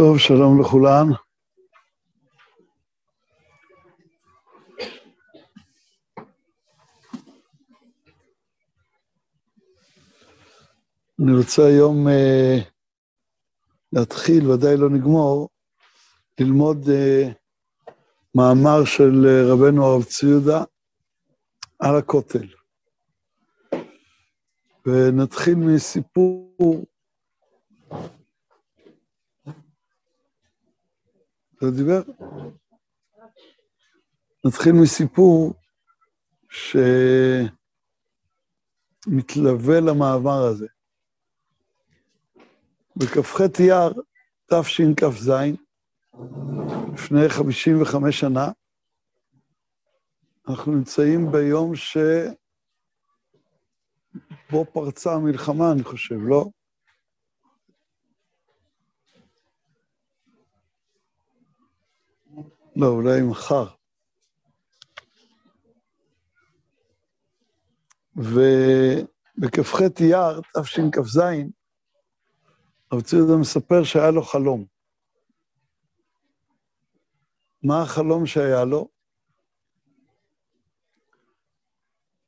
טוב, 0.00 0.18
שלום 0.18 0.60
לכולן. 0.60 1.06
אני 11.20 11.36
רוצה 11.38 11.66
היום 11.66 12.06
uh, 12.06 12.10
להתחיל, 13.92 14.50
ודאי 14.50 14.76
לא 14.76 14.90
נגמור, 14.90 15.48
ללמוד 16.40 16.84
uh, 16.84 17.32
מאמר 18.34 18.84
של 18.84 19.12
uh, 19.24 19.52
רבנו 19.52 19.84
הרב 19.84 20.04
ציודה 20.04 20.64
על 21.78 21.96
הכותל. 21.96 22.46
ונתחיל 24.86 25.54
מסיפור 25.54 26.86
אתה 31.60 31.70
דיבר? 31.70 32.02
נתחיל 34.46 34.72
מסיפור 34.72 35.54
שמתלווה 39.06 39.80
למעבר 39.80 40.42
הזה. 40.50 40.66
בכ"ח 42.96 43.40
אייר 43.58 43.92
תשכ"ז, 44.46 45.32
לפני 46.94 47.28
55 47.28 48.20
שנה, 48.20 48.48
אנחנו 50.48 50.72
נמצאים 50.72 51.32
ביום 51.32 51.76
שבו 51.76 52.04
פרצה 54.72 55.12
המלחמה, 55.14 55.72
אני 55.72 55.84
חושב, 55.84 56.18
לא? 56.28 56.46
לא, 62.80 62.86
אולי 62.86 63.22
מחר. 63.22 63.66
ובכ"ח 68.16 69.80
אייר, 70.00 70.40
תשכ"ז, 70.56 71.20
הרב 72.90 73.02
ציודה 73.02 73.36
מספר 73.40 73.84
שהיה 73.84 74.10
לו 74.10 74.22
חלום. 74.22 74.64
מה 77.62 77.82
החלום 77.82 78.26
שהיה 78.26 78.64
לו? 78.64 78.88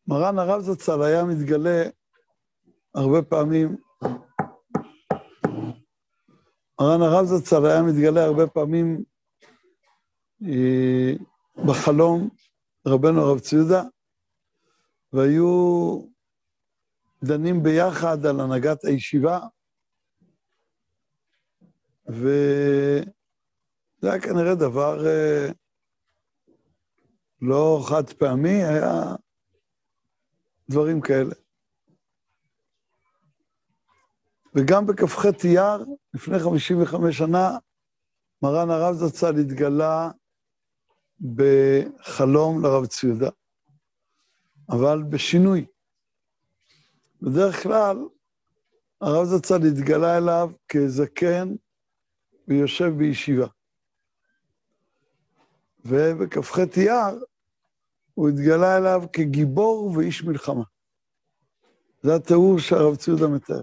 מרן 0.07 0.39
הרב 0.39 0.61
זצ"ל 0.61 1.03
היה 1.03 1.25
מתגלה 1.25 1.83
הרבה 2.95 3.23
פעמים, 3.23 3.77
מרן 6.81 7.03
הרב 7.03 7.25
זצ"ל 7.25 7.67
היה 7.67 7.83
מתגלה 7.83 8.25
הרבה 8.25 8.47
פעמים 8.47 9.12
בחלום 11.67 12.29
רבנו 12.87 13.21
הרב 13.21 13.39
ציודה, 13.39 13.83
והיו 15.13 16.03
דנים 17.25 17.63
ביחד 17.63 18.27
על 18.27 18.41
הנהגת 18.41 18.85
הישיבה, 18.85 19.41
וזה 22.09 23.03
היה 24.03 24.21
כנראה 24.21 24.55
דבר 24.55 25.07
אה, 25.07 25.49
לא 27.41 27.85
חד 27.89 28.13
פעמי, 28.13 28.65
היה 28.65 29.03
דברים 30.71 31.01
כאלה. 31.01 31.35
וגם 34.55 34.87
בכ"ח 34.87 35.27
אייר, 35.45 35.85
לפני 36.15 36.39
55 36.39 37.19
שנה, 37.19 37.59
מרן 38.43 38.71
הרב 38.71 38.95
זצ"ל 38.95 39.37
התגלה 39.41 40.11
בחלום 41.23 42.63
לרב 42.63 42.87
ציודה, 42.87 43.31
אבל 44.71 45.03
בשינוי. 45.03 45.67
בדרך 47.23 47.63
כלל, 47.63 47.97
הרב 49.01 49.25
זצ"ל 49.25 49.67
התגלה 49.67 50.19
אליו 50.19 50.51
כזקן 50.69 51.49
ויושב 52.49 52.89
בישיבה. 52.99 53.47
ובכ"ח 55.85 56.59
אייר 56.77 57.25
הוא 58.15 58.29
התגלה 58.29 58.77
אליו 58.77 59.03
כגיבור 59.13 59.93
ואיש 59.97 60.25
מלחמה. 60.25 60.65
זה 62.03 62.15
התיאור 62.15 62.59
שהרב 62.59 62.97
ציודה 62.97 63.29
מתאר. 63.29 63.63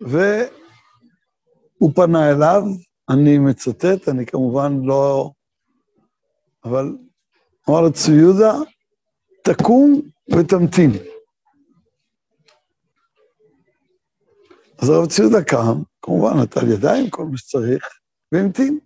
והוא 0.00 1.92
פנה 1.94 2.30
אליו, 2.30 2.62
אני 3.10 3.38
מצטט, 3.38 4.08
אני 4.08 4.26
כמובן 4.26 4.72
לא 4.84 5.30
אבל 6.64 6.96
אמר 7.70 7.90
צבי 7.90 8.16
יהודה, 8.16 8.52
תקום 9.44 10.00
ותמתין. 10.38 10.90
אז 14.78 14.88
הרב 14.88 15.06
ציודה 15.06 15.44
קם, 15.44 15.82
כמובן 16.02 16.30
נטל 16.42 16.72
ידיים, 16.72 17.10
כל 17.10 17.24
מה 17.24 17.36
שצריך, 17.38 17.88
והמתין. 18.32 18.78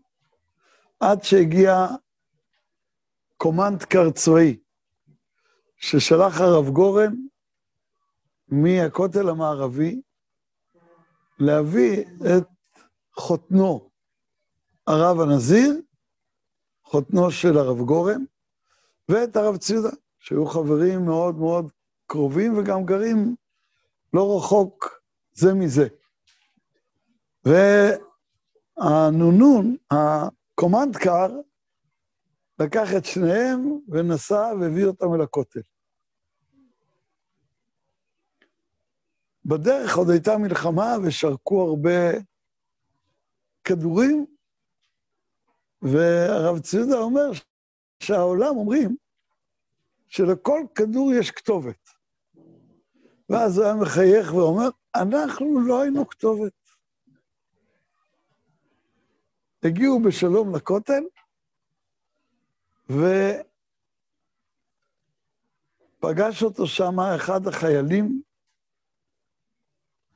עד 1.00 1.22
שהגיע 1.24 1.86
קומנדקר 3.36 4.10
צבאי, 4.10 4.56
ששלח 5.76 6.40
הרב 6.40 6.68
גורן 6.68 7.14
מהכותל 8.48 9.28
המערבי 9.28 10.00
להביא 11.38 12.04
את 12.36 12.48
חותנו, 13.16 13.90
הרב 14.86 15.20
הנזיר, 15.20 15.80
חותנו 16.90 17.30
של 17.30 17.58
הרב 17.58 17.78
גורן, 17.78 18.24
ואת 19.08 19.36
הרב 19.36 19.56
ציודה, 19.56 19.90
שהיו 20.18 20.46
חברים 20.46 21.04
מאוד 21.04 21.38
מאוד 21.38 21.72
קרובים 22.06 22.58
וגם 22.58 22.84
גרים 22.84 23.36
לא 24.12 24.36
רחוק 24.36 25.00
זה 25.32 25.54
מזה. 25.54 25.88
והנונון, 28.78 29.76
הקומנדקר, 29.90 31.40
לקח 32.58 32.88
את 32.96 33.04
שניהם 33.04 33.78
ונסע 33.88 34.52
והביא 34.60 34.86
אותם 34.86 35.14
אל 35.14 35.20
הכותל. 35.20 35.60
בדרך 39.44 39.96
עוד 39.96 40.10
הייתה 40.10 40.38
מלחמה 40.38 40.96
ושרקו 41.02 41.68
הרבה 41.68 42.18
כדורים, 43.64 44.26
והרב 45.82 46.58
ציודה 46.58 46.98
אומר 46.98 47.30
שהעולם 48.02 48.56
אומרים 48.56 48.96
שלכל 50.08 50.60
כדור 50.74 51.12
יש 51.12 51.30
כתובת. 51.30 51.88
ואז 53.28 53.58
הוא 53.58 53.64
היה 53.66 53.74
מחייך 53.74 54.34
ואומר, 54.34 54.68
אנחנו 54.94 55.60
לא 55.60 55.82
היינו 55.82 56.08
כתובת. 56.08 56.52
הגיעו 59.62 60.00
בשלום 60.02 60.56
לכותל, 60.56 61.02
ופגש 66.00 66.42
אותו 66.42 66.66
שם 66.66 67.00
אחד 67.00 67.46
החיילים 67.46 68.22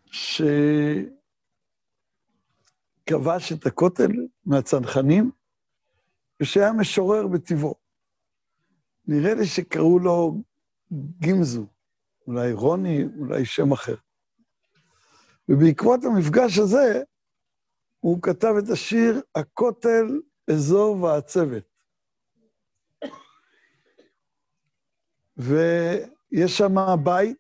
שכבש 0.07 1.13
את 3.53 3.67
הכותל 3.67 4.11
מהצנחנים, 4.47 5.31
ושהיה 6.43 6.73
משורר 6.73 7.27
בטבעו. 7.27 7.75
נראה 9.07 9.35
לי 9.35 9.47
שקראו 9.47 9.99
לו 9.99 10.43
גימזו, 10.93 11.67
אולי 12.27 12.53
רוני, 12.53 13.05
אולי 13.19 13.45
שם 13.45 13.73
אחר. 13.73 13.95
ובעקבות 15.49 16.01
המפגש 16.05 16.59
הזה, 16.59 17.03
הוא 18.01 18.23
כתב 18.23 18.55
את 18.59 18.69
השיר 18.73 19.21
"הכותל, 19.35 20.21
אזור 20.51 21.03
ועצבת". 21.03 21.65
ויש 25.37 26.59
שם 26.59 26.75
בית, 27.05 27.39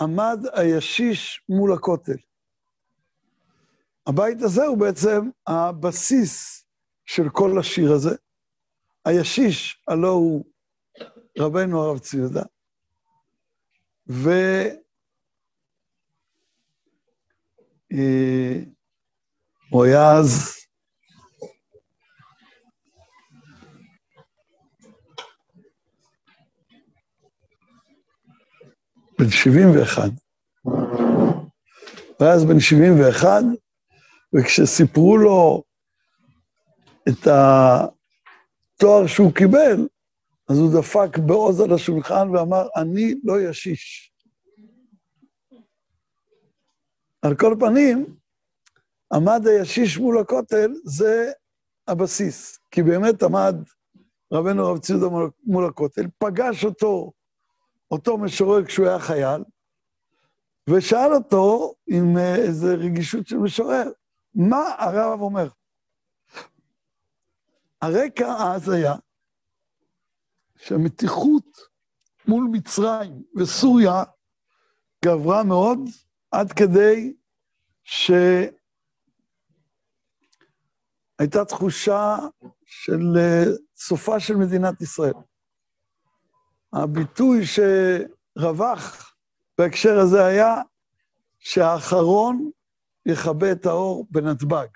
עמד 0.00 0.38
הישיש 0.52 1.44
מול 1.48 1.72
הכותל. 1.72 2.16
הבית 4.06 4.42
הזה 4.42 4.66
הוא 4.66 4.78
בעצם 4.78 5.30
הבסיס 5.46 6.61
של 7.14 7.28
כל 7.28 7.58
השיר 7.58 7.92
הזה. 7.92 8.14
הישיש, 9.04 9.82
הלא 9.88 10.08
הוא 10.08 10.44
רבנו 11.38 11.82
הרב 11.82 11.98
ציודה, 11.98 12.42
והוא 14.06 14.32
אה, 17.92 19.84
היה 19.84 20.12
אז 20.18 20.56
בן 29.18 29.30
71. 29.30 30.10
ואז 32.20 32.44
בן 32.44 32.60
71, 32.60 33.42
וכשסיפרו 34.34 35.16
לו 35.16 35.62
את 37.08 37.26
התואר 37.26 39.06
שהוא 39.06 39.32
קיבל, 39.32 39.88
אז 40.48 40.58
הוא 40.58 40.80
דפק 40.80 41.18
בעוז 41.18 41.60
על 41.60 41.72
השולחן 41.72 42.30
ואמר, 42.30 42.68
אני 42.76 43.14
לא 43.24 43.40
ישיש. 43.40 44.12
על 47.22 47.36
כל 47.36 47.56
פנים, 47.60 48.16
עמד 49.12 49.46
הישיש 49.46 49.98
מול 49.98 50.18
הכותל, 50.18 50.72
זה 50.84 51.32
הבסיס. 51.88 52.58
כי 52.70 52.82
באמת 52.82 53.22
עמד 53.22 53.56
רבנו 54.32 54.66
רב 54.66 54.78
ציודה 54.78 55.06
מול 55.44 55.66
הכותל, 55.66 56.06
פגש 56.18 56.64
אותו, 56.64 57.12
אותו 57.90 58.18
משורר 58.18 58.64
כשהוא 58.64 58.86
היה 58.86 58.98
חייל, 58.98 59.44
ושאל 60.70 61.14
אותו 61.14 61.74
עם 61.86 62.18
אה, 62.18 62.36
איזו 62.36 62.68
רגישות 62.78 63.26
של 63.26 63.36
משורר, 63.36 63.90
מה 64.34 64.74
הרב 64.78 65.20
אומר? 65.20 65.48
הרקע 67.82 68.54
אז 68.54 68.68
היה 68.68 68.94
שהמתיחות 70.56 71.44
מול 72.28 72.48
מצרים 72.52 73.22
וסוריה 73.36 74.04
גברה 75.04 75.44
מאוד, 75.44 75.78
עד 76.30 76.52
כדי 76.52 77.14
שהייתה 77.84 78.54
תחושה 81.48 82.16
של 82.64 83.16
אה, 83.16 83.44
סופה 83.76 84.20
של 84.20 84.36
מדינת 84.36 84.80
ישראל. 84.80 85.14
הביטוי 86.72 87.40
שרווח 87.46 89.14
בהקשר 89.58 89.98
הזה 89.98 90.24
היה 90.24 90.54
שהאחרון 91.38 92.50
יכבה 93.06 93.52
את 93.52 93.66
האור 93.66 94.06
בנתב"ג, 94.10 94.66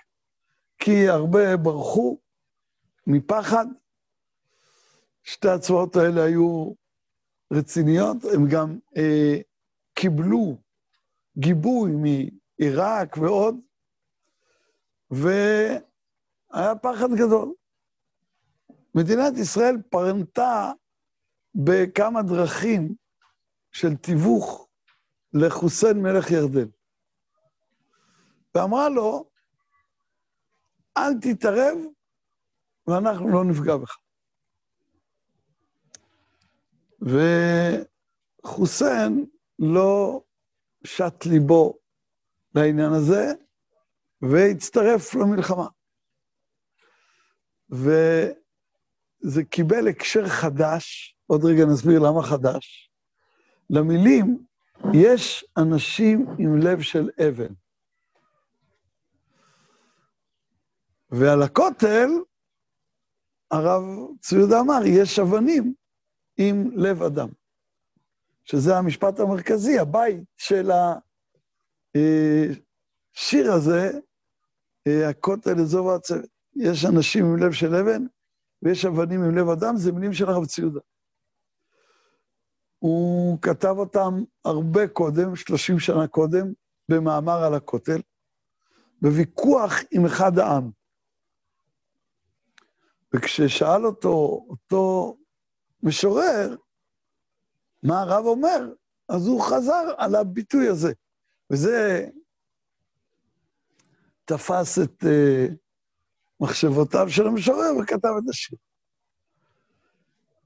כי 0.78 1.08
הרבה 1.08 1.56
ברחו 1.56 2.18
מפחד. 3.06 3.66
שתי 5.22 5.48
הצבאות 5.48 5.96
האלה 5.96 6.24
היו 6.24 6.72
רציניות, 7.52 8.16
הם 8.34 8.48
גם 8.50 8.78
אה, 8.96 9.40
קיבלו 9.94 10.56
גיבוי 11.38 11.90
מעיראק 11.92 13.16
ועוד, 13.16 13.56
והיה 15.10 16.74
פחד 16.82 17.08
גדול. 17.16 17.54
מדינת 18.94 19.38
ישראל 19.38 19.76
פרנתה 19.90 20.72
בכמה 21.54 22.22
דרכים 22.22 22.94
של 23.72 23.96
תיווך 23.96 24.68
לחוסיין 25.32 26.02
מלך 26.02 26.30
ירדן. 26.30 26.68
ואמרה 28.54 28.88
לו, 28.88 29.30
אל 30.96 31.12
תתערב 31.20 31.78
ואנחנו 32.86 33.28
לא 33.28 33.44
נפגע 33.44 33.76
בך. 33.76 33.96
וחוסיין 38.42 39.26
לא 39.58 40.22
שט 40.84 41.26
ליבו 41.26 41.78
לעניין 42.54 42.92
הזה, 42.92 43.32
והצטרף 44.22 45.14
למלחמה. 45.14 45.68
וזה 47.70 49.44
קיבל 49.50 49.88
הקשר 49.88 50.28
חדש, 50.28 51.16
עוד 51.26 51.44
רגע 51.44 51.64
נסביר 51.64 52.00
למה 52.00 52.22
חדש. 52.22 52.90
למילים, 53.70 54.46
יש 54.94 55.44
אנשים 55.58 56.26
עם 56.38 56.58
לב 56.58 56.80
של 56.80 57.10
אבן. 57.28 57.54
ועל 61.10 61.42
הכותל, 61.42 62.08
הרב 63.50 63.82
צבי 64.20 64.42
אמר, 64.60 64.80
יש 64.84 65.18
אבנים 65.18 65.74
עם 66.38 66.70
לב 66.74 67.02
אדם. 67.02 67.28
שזה 68.44 68.76
המשפט 68.76 69.20
המרכזי, 69.20 69.78
הבית 69.78 70.20
של 70.36 70.70
השיר 73.14 73.52
הזה, 73.52 73.90
אה, 74.86 75.08
הכותל 75.08 75.60
אזור 75.60 75.92
העצרת. 75.92 76.28
יש 76.56 76.84
אנשים 76.84 77.24
עם 77.24 77.36
לב 77.36 77.52
של 77.52 77.74
אבן, 77.74 78.06
ויש 78.62 78.84
אבנים 78.84 79.22
עם 79.22 79.38
לב 79.38 79.48
אדם, 79.48 79.76
זה 79.76 79.92
מילים 79.92 80.12
של 80.12 80.28
הרב 80.28 80.46
ציודה. 80.46 80.80
הוא 82.78 83.38
כתב 83.42 83.74
אותם 83.78 84.24
הרבה 84.44 84.88
קודם, 84.88 85.36
30 85.36 85.78
שנה 85.78 86.06
קודם, 86.06 86.52
במאמר 86.88 87.44
על 87.44 87.54
הכותל, 87.54 88.00
בוויכוח 89.02 89.72
עם 89.90 90.06
אחד 90.06 90.38
העם. 90.38 90.70
וכששאל 93.16 93.86
אותו, 93.86 94.46
אותו 94.48 95.16
משורר, 95.82 96.56
מה 97.82 98.00
הרב 98.00 98.24
אומר, 98.24 98.72
אז 99.08 99.26
הוא 99.26 99.42
חזר 99.42 99.94
על 99.96 100.14
הביטוי 100.14 100.68
הזה. 100.68 100.92
וזה 101.50 102.06
תפס 104.24 104.78
את 104.78 105.02
uh, 105.02 105.52
מחשבותיו 106.40 107.06
של 107.08 107.26
המשורר 107.26 107.70
וכתב 107.82 108.08
את 108.24 108.28
השיר. 108.28 108.58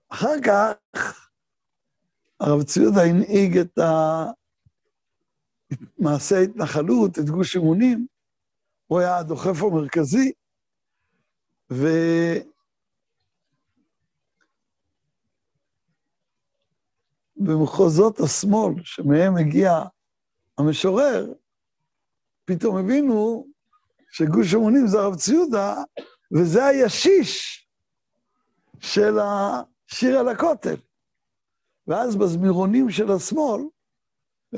אחר 0.08 0.34
כך, 0.44 1.30
הרב 2.40 2.62
ציודה 2.62 3.02
הנהיג 3.02 3.58
את 3.58 3.78
מעשה 5.98 6.36
ההתנחלות, 6.36 7.18
את 7.18 7.30
גוש 7.30 7.56
אמונים, 7.56 8.06
הוא 8.86 9.00
היה 9.00 9.18
הדוחף 9.18 9.62
המרכזי, 9.62 10.32
ו... 11.72 11.86
במחוזות 17.40 18.20
השמאל, 18.20 18.74
שמהם 18.84 19.36
הגיע 19.36 19.82
המשורר, 20.58 21.32
פתאום 22.44 22.76
הבינו 22.76 23.46
שגוש 24.10 24.54
אמונים 24.54 24.86
זה 24.86 24.98
הרב 24.98 25.14
ציודה, 25.14 25.76
וזה 26.32 26.64
הישיש 26.64 27.60
של 28.80 29.18
השיר 29.18 30.18
על 30.18 30.28
הכותל. 30.28 30.76
ואז 31.86 32.16
בזמירונים 32.16 32.90
של 32.90 33.12
השמאל, 33.12 33.62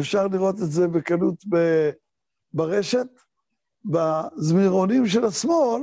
אפשר 0.00 0.26
לראות 0.26 0.55
את 0.55 0.71
זה 0.71 0.88
בקלות 0.88 1.45
ברשת, 2.52 3.09
בזמירונים 3.85 5.07
של 5.07 5.25
השמאל, 5.25 5.83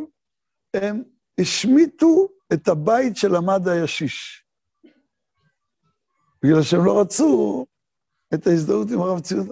הם 0.74 1.04
השמיטו 1.40 2.28
את 2.54 2.68
הבית 2.68 3.18
של 3.18 3.36
עמד 3.36 3.68
הישיש. 3.68 4.46
בגלל 6.44 6.62
שהם 6.62 6.86
לא 6.86 7.02
רצו 7.02 7.66
את 8.34 8.48
ההזדהות 8.48 8.88
עם 8.92 9.02
הרב 9.02 9.20
ציודה, 9.20 9.52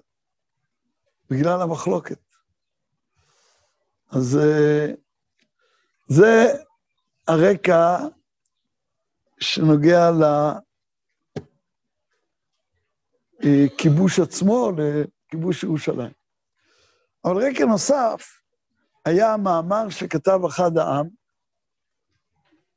בגלל 1.30 1.62
המחלוקת. 1.62 2.20
אז 4.10 4.38
אה, 4.38 4.94
זה 6.08 6.54
הרקע 7.28 7.98
שנוגע 9.40 10.10
לכיבוש 13.40 14.20
עצמו, 14.20 14.72
לכיבוש 14.78 15.64
ירושלים. 15.64 16.12
אבל 17.26 17.48
רקע 17.48 17.66
נוסף 17.66 18.42
היה 19.06 19.34
המאמר 19.34 19.90
שכתב 19.90 20.40
אחד 20.48 20.78
העם, 20.78 21.08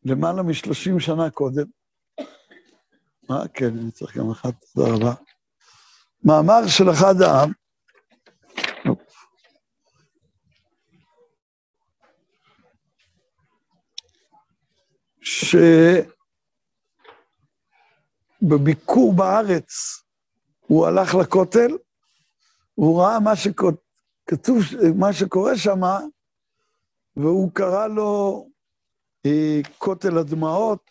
למעלה 0.04 0.42
משלושים 0.42 1.00
שנה 1.00 1.30
קודם, 1.30 1.79
מה? 3.30 3.48
כן, 3.54 3.78
אני 3.78 3.90
צריך 3.90 4.16
גם 4.16 4.30
אחד, 4.30 4.50
תודה 4.74 4.94
רבה. 4.94 5.14
מאמר 6.24 6.68
של 6.68 6.90
אחד 6.90 7.14
העם, 7.22 7.52
שבביקור 18.40 19.12
בארץ 19.16 20.02
הוא 20.66 20.86
הלך 20.86 21.14
לכותל, 21.14 21.70
הוא 22.74 23.02
ראה 23.02 23.20
מה 23.20 23.36
שכתוב, 23.36 24.58
מה 24.98 25.12
שקורה 25.12 25.56
שם, 25.56 25.80
והוא 27.16 27.52
קרא 27.52 27.86
לו 27.86 28.46
אה, 29.26 29.60
כותל 29.78 30.18
הדמעות, 30.18 30.90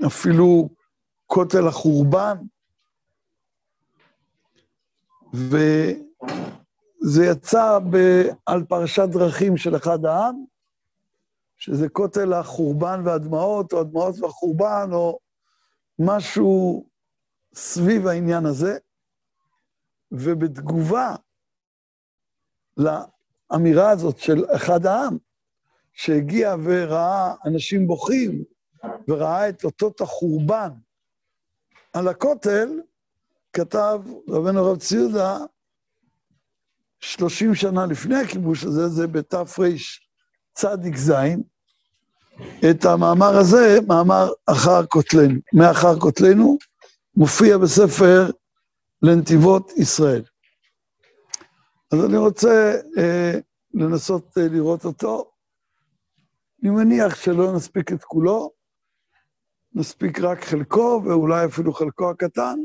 ואפילו 0.00 0.68
כותל 1.26 1.68
החורבן, 1.68 2.36
וזה 5.34 7.24
יצא 7.30 7.78
ב... 7.90 7.96
על 8.46 8.64
פרשת 8.64 9.08
דרכים 9.12 9.56
של 9.56 9.76
אחד 9.76 10.04
העם, 10.04 10.44
שזה 11.56 11.88
כותל 11.88 12.32
החורבן 12.32 13.00
והדמעות, 13.04 13.72
או 13.72 13.80
הדמעות 13.80 14.14
והחורבן, 14.20 14.88
או 14.92 15.18
משהו 15.98 16.84
סביב 17.54 18.06
העניין 18.06 18.46
הזה. 18.46 18.78
ובתגובה 20.12 21.14
לאמירה 22.76 23.90
הזאת 23.90 24.18
של 24.18 24.44
אחד 24.56 24.86
העם, 24.86 25.18
שהגיע 25.94 26.56
וראה 26.64 27.34
אנשים 27.46 27.86
בוכים, 27.86 28.44
וראה 29.08 29.48
את 29.48 29.64
אותות 29.64 30.00
החורבן 30.00 30.70
על 31.92 32.08
הכותל, 32.08 32.80
כתב 33.52 34.00
רבנו 34.28 34.60
הרב 34.60 34.78
ציודה, 34.78 35.38
30 37.00 37.54
שנה 37.54 37.86
לפני 37.86 38.16
הכיבוש 38.16 38.64
הזה, 38.64 38.88
זה 38.88 39.06
בתרצ"ז, 39.06 41.12
את 42.70 42.84
המאמר 42.84 43.38
הזה, 43.38 43.78
מאמר 43.88 44.28
אחר 44.46 44.86
כותלנו, 44.86 45.40
מאחר 45.52 46.00
כותלנו, 46.00 46.58
מופיע 47.16 47.58
בספר 47.58 48.30
לנתיבות 49.02 49.72
ישראל. 49.76 50.22
אז 51.92 52.04
אני 52.04 52.16
רוצה 52.16 52.76
אה, 52.98 53.38
לנסות 53.74 54.38
אה, 54.38 54.48
לראות 54.48 54.84
אותו. 54.84 55.33
אני 56.64 56.72
מניח 56.72 57.14
שלא 57.14 57.52
נספיק 57.56 57.92
את 57.92 58.04
כולו, 58.04 58.50
נספיק 59.74 60.20
רק 60.20 60.44
חלקו, 60.44 61.02
ואולי 61.04 61.44
אפילו 61.44 61.72
חלקו 61.72 62.10
הקטן. 62.10 62.58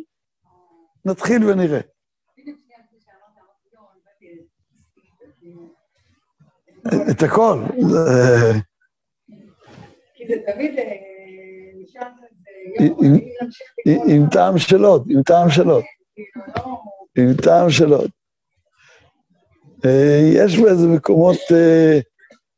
נתחיל 1.06 1.44
ונראה. 1.46 1.80
את 7.12 7.24
הכל. 7.24 7.60
עם 14.08 14.30
טעם 14.32 14.58
של 14.58 14.84
עוד, 14.86 15.08
עם 15.10 15.24
טעם 15.24 15.50
של 15.50 15.70
עוד. 15.70 15.84
עם 17.18 17.34
טעם 17.44 17.70
של 17.70 17.94
עוד. 17.94 18.10
אה, 19.86 20.22
יש 20.34 20.60
באיזה 20.60 20.88
מקומות 20.88 21.38
אה, 21.52 22.00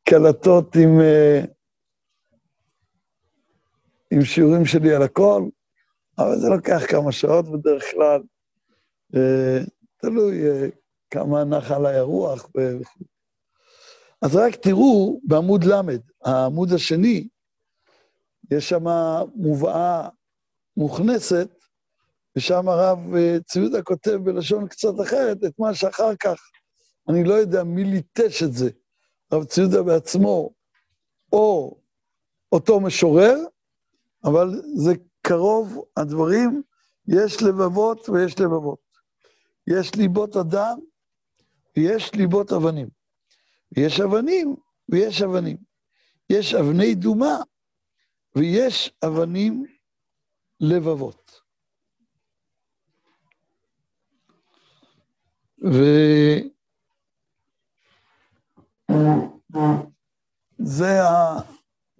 קלטות 0.10 0.76
עם, 0.76 1.02
אה, 1.02 1.42
עם 4.12 4.22
שיעורים 4.26 4.66
שלי 4.66 4.96
על 4.96 5.04
הכל, 5.04 5.44
אבל 6.18 6.40
זה 6.40 6.50
לוקח 6.50 6.82
כמה 6.90 7.12
שעות 7.12 7.46
בדרך 7.52 7.84
כלל. 7.92 8.22
תלוי 9.98 10.42
כמה 11.10 11.44
נחה 11.44 11.76
עליי 11.76 11.96
הרוח. 11.96 12.50
אז 14.22 14.36
רק 14.36 14.56
תראו 14.56 15.20
בעמוד 15.24 15.64
ל', 15.64 15.82
העמוד 16.24 16.74
השני, 16.74 17.28
יש 18.52 18.70
שם 18.70 18.84
מובאה 19.36 20.10
מוכנסת, 20.78 21.50
ושם 22.36 22.70
הרב 22.70 23.00
ציודה 23.46 23.82
כותב 23.82 24.16
בלשון 24.24 24.68
קצת 24.68 24.94
אחרת 25.04 25.38
את 25.44 25.60
מה 25.60 25.74
שאחר 25.74 26.16
כך 26.16 26.42
אני 27.10 27.24
לא 27.24 27.34
יודע 27.34 27.64
מי 27.64 27.84
ליטש 27.84 28.44
את 28.44 28.54
זה, 28.54 28.70
רב 29.34 29.44
ציודה 29.44 29.84
בעצמו, 29.84 30.50
או 31.34 31.78
אותו 32.52 32.80
משורר, 32.80 33.36
אבל 34.24 34.62
זה 34.76 34.94
קרוב, 35.22 35.84
הדברים, 35.98 36.64
יש 37.08 37.44
לבבות 37.44 38.10
ויש 38.10 38.40
לבבות. 38.40 38.80
יש 39.68 39.96
ליבות 39.96 40.38
אדם 40.38 40.80
ויש 41.78 42.14
ליבות 42.16 42.52
אבנים. 42.52 42.90
ויש 43.78 44.00
אבנים 44.00 44.56
ויש 44.90 45.22
אבנים. 45.22 45.58
יש 46.30 46.54
אבני 46.54 46.96
דומה 46.96 47.38
ויש 48.36 48.94
אבנים 49.06 49.66
לבבות. 50.60 51.42
ו... 55.64 55.78
זה 60.58 61.02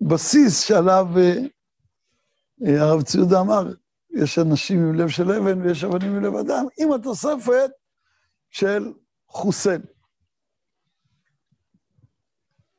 הבסיס 0.02 0.62
שעליו 0.62 1.08
אה, 1.18 1.34
אה, 2.66 2.82
הרב 2.82 3.02
ציודה 3.02 3.40
אמר, 3.42 3.74
יש 4.10 4.40
אנשים 4.40 4.80
עם 4.80 4.96
לב 4.96 5.10
של 5.10 5.32
אבן 5.32 5.62
ויש 5.62 5.84
אבנים 5.84 6.16
עם 6.16 6.24
לב 6.24 6.36
אדם, 6.36 6.66
עם 6.80 6.92
התוספת 6.92 7.72
של 8.50 8.94
חוסיין. 9.28 9.82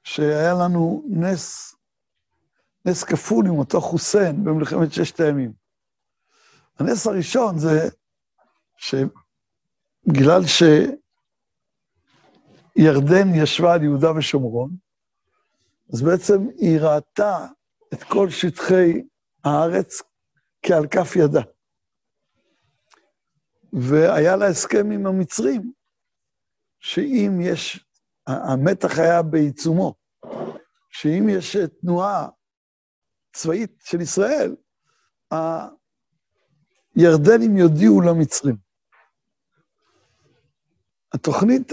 שהיה 0.05 0.55
לנו 0.55 1.05
נס, 1.09 1.75
נס 2.85 3.05
כפול 3.05 3.47
עם 3.47 3.59
אותו 3.59 3.81
חוסיין 3.81 4.45
במלחמת 4.45 4.93
ששת 4.93 5.21
הימים. 5.21 5.53
הנס 6.79 7.07
הראשון 7.07 7.59
זה 7.59 7.89
שבגלל 8.77 10.47
ש... 10.47 10.63
ירדן 12.77 13.35
ישבה 13.35 13.75
על 13.75 13.83
יהודה 13.83 14.13
ושומרון, 14.17 14.77
אז 15.93 16.03
בעצם 16.03 16.49
היא 16.59 16.81
ראתה 16.81 17.47
את 17.93 18.03
כל 18.03 18.31
שטחי 18.31 19.03
הארץ 19.45 20.03
כעל 20.63 20.87
כף 20.91 21.17
ידה. 21.17 21.43
והיה 23.73 24.37
לה 24.37 24.47
הסכם 24.47 24.91
עם 24.91 25.07
המצרים, 25.07 25.73
שאם 26.81 27.41
יש, 27.43 27.87
המתח 28.27 28.99
היה 28.99 29.23
בעיצומו, 29.23 29.95
שאם 30.91 31.27
יש 31.29 31.57
תנועה 31.81 32.29
צבאית 33.33 33.83
של 33.85 34.01
ישראל, 34.01 34.57
הירדנים 36.97 37.57
יודיעו 37.57 38.01
למצרים. 38.01 38.57
התוכנית 41.15 41.73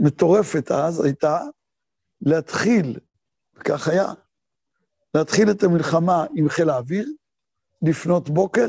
מטורפת 0.00 0.70
אז 0.70 1.04
הייתה 1.04 1.40
להתחיל, 2.20 2.98
וכך 3.56 3.88
היה, 3.88 4.12
להתחיל 5.14 5.50
את 5.50 5.62
המלחמה 5.62 6.24
עם 6.34 6.48
חיל 6.48 6.70
האוויר, 6.70 7.08
לפנות 7.82 8.28
בוקר, 8.28 8.66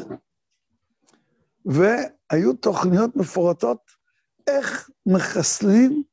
והיו 1.66 2.54
תוכניות 2.60 3.16
מפורטות 3.16 3.92
איך 4.48 4.90
מחסלים 5.06 6.04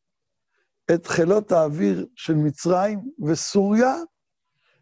את 0.94 1.06
חילות 1.06 1.52
האוויר 1.52 2.06
של 2.14 2.34
מצרים 2.34 3.10
וסוריה 3.26 3.94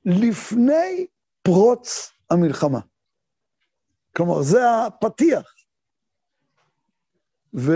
לפני 0.04 1.06
פרוץ 1.42 2.12
המלחמה. 2.30 2.80
כלומר, 4.16 4.42
זה 4.42 4.60
הפתיח. 4.86 5.54
ו... 7.58 7.72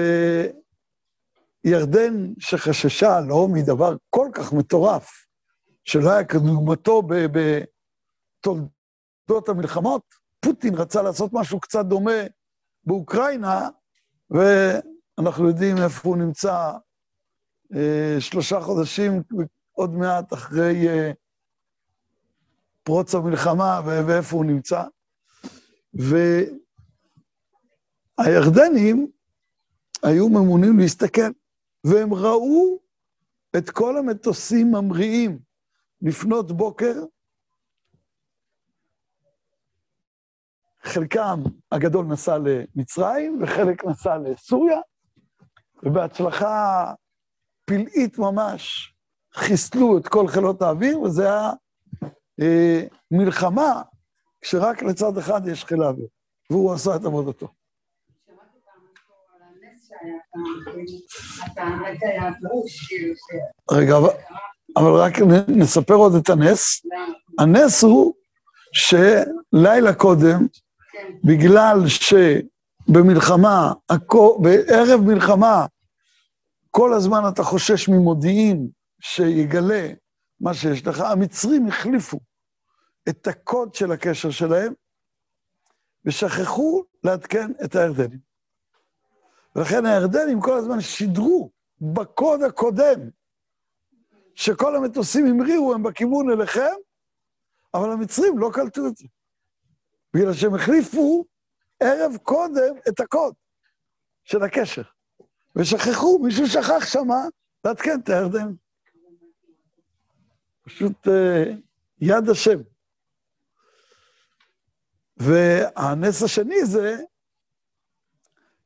ירדן 1.64 2.32
שחששה 2.38 3.20
לא 3.20 3.48
מדבר 3.48 3.96
כל 4.10 4.28
כך 4.34 4.52
מטורף, 4.52 5.26
שלא 5.84 6.10
היה 6.10 6.24
כדוגמתו 6.24 7.02
בתולדות 8.42 9.48
המלחמות, 9.48 10.02
פוטין 10.40 10.74
רצה 10.74 11.02
לעשות 11.02 11.30
משהו 11.32 11.60
קצת 11.60 11.86
דומה 11.86 12.20
באוקראינה, 12.84 13.68
ואנחנו 14.30 15.48
יודעים 15.48 15.76
איפה 15.78 16.08
הוא 16.08 16.16
נמצא 16.16 16.72
אה, 17.74 18.16
שלושה 18.20 18.60
חודשים, 18.60 19.22
עוד 19.72 19.94
מעט 19.94 20.32
אחרי 20.32 20.88
אה, 20.88 21.10
פרוץ 22.82 23.14
המלחמה, 23.14 23.80
ואיפה 23.84 24.36
הוא 24.36 24.44
נמצא. 24.44 24.82
והירדנים 28.18 29.10
היו 30.02 30.28
ממונים 30.28 30.78
להסתכל. 30.78 31.30
והם 31.84 32.14
ראו 32.14 32.78
את 33.56 33.70
כל 33.70 33.96
המטוסים 33.96 34.72
ממריאים 34.72 35.38
לפנות 36.02 36.52
בוקר, 36.52 36.94
חלקם 40.82 41.42
הגדול 41.72 42.06
נסע 42.06 42.38
למצרים 42.38 43.42
וחלק 43.42 43.84
נסע 43.84 44.18
לסוריה, 44.18 44.80
ובהצלחה 45.82 46.84
פלאית 47.64 48.18
ממש 48.18 48.94
חיסלו 49.34 49.98
את 49.98 50.08
כל 50.08 50.28
חילות 50.28 50.62
האוויר, 50.62 51.00
וזה 51.00 51.24
היה 51.24 51.50
אה, 52.40 52.82
מלחמה 53.10 53.82
כשרק 54.40 54.82
לצד 54.82 55.18
אחד 55.18 55.48
יש 55.48 55.64
חיל 55.64 55.82
האוויר, 55.82 56.08
והוא 56.50 56.72
עשה 56.72 56.96
את 56.96 57.04
עבודתו. 57.04 57.48
רגע, 63.70 63.94
אבל 64.76 64.94
רק 64.94 65.18
נספר 65.48 65.94
עוד 65.94 66.14
את 66.14 66.30
הנס. 66.30 66.82
הנס 67.38 67.82
הוא 67.82 68.14
שלילה 68.72 69.94
קודם, 69.94 70.46
בגלל 71.24 71.78
שבמלחמה, 72.88 73.72
בערב 74.40 75.00
מלחמה, 75.00 75.66
כל 76.70 76.92
הזמן 76.92 77.20
אתה 77.28 77.42
חושש 77.42 77.88
ממודיעין 77.88 78.68
שיגלה 79.00 79.88
מה 80.40 80.54
שיש 80.54 80.86
לך, 80.86 81.00
המצרים 81.00 81.66
החליפו 81.66 82.20
את 83.08 83.26
הקוד 83.26 83.74
של 83.74 83.92
הקשר 83.92 84.30
שלהם 84.30 84.72
ושכחו 86.04 86.82
לעדכן 87.04 87.52
את 87.64 87.74
הירדנים. 87.74 88.29
ולכן 89.56 89.86
הירדנים 89.86 90.40
כל 90.40 90.58
הזמן 90.58 90.80
שידרו 90.80 91.50
בקוד 91.80 92.42
הקודם, 92.42 93.10
שכל 94.34 94.76
המטוסים 94.76 95.26
המריאו, 95.26 95.74
הם 95.74 95.82
בכיוון 95.82 96.30
אליכם, 96.30 96.74
אבל 97.74 97.92
המצרים 97.92 98.38
לא 98.38 98.50
קלטו 98.52 98.86
את 98.86 98.96
זה. 98.96 99.06
בגלל 100.14 100.32
שהם 100.32 100.54
החליפו 100.54 101.24
ערב 101.80 102.16
קודם 102.22 102.74
את 102.88 103.00
הקוד 103.00 103.34
של 104.24 104.42
הקשר. 104.42 104.82
ושכחו, 105.56 106.18
מישהו 106.18 106.46
שכח 106.46 106.86
שמה 106.86 107.24
לעדכן 107.64 108.00
את 108.00 108.08
הירדן. 108.08 108.52
פשוט 110.62 111.06
uh, 111.06 111.10
יד 112.00 112.28
השם. 112.28 112.58
והנס 115.16 116.22
השני 116.22 116.64
זה 116.64 117.02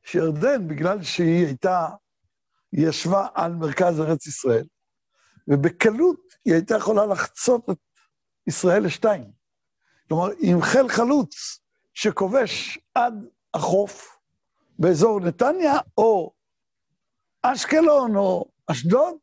שירדן, 0.05 0.67
בגלל 0.67 1.03
שהיא 1.03 1.45
הייתה, 1.45 1.87
היא 2.71 2.87
ישבה 2.87 3.27
על 3.33 3.53
מרכז 3.53 4.01
ארץ 4.01 4.27
ישראל, 4.27 4.65
ובקלות 5.47 6.19
היא 6.45 6.53
הייתה 6.53 6.75
יכולה 6.75 7.05
לחצות 7.05 7.69
את 7.69 7.77
ישראל 8.47 8.85
לשתיים. 8.85 9.31
כלומר, 10.07 10.27
עם 10.39 10.61
חיל 10.61 10.89
חלוץ 10.89 11.59
שכובש 11.93 12.79
עד 12.95 13.13
החוף 13.53 14.19
באזור 14.79 15.19
נתניה, 15.19 15.73
או 15.97 16.33
אשקלון 17.41 18.15
או 18.15 18.45
אשדוד, 18.67 19.15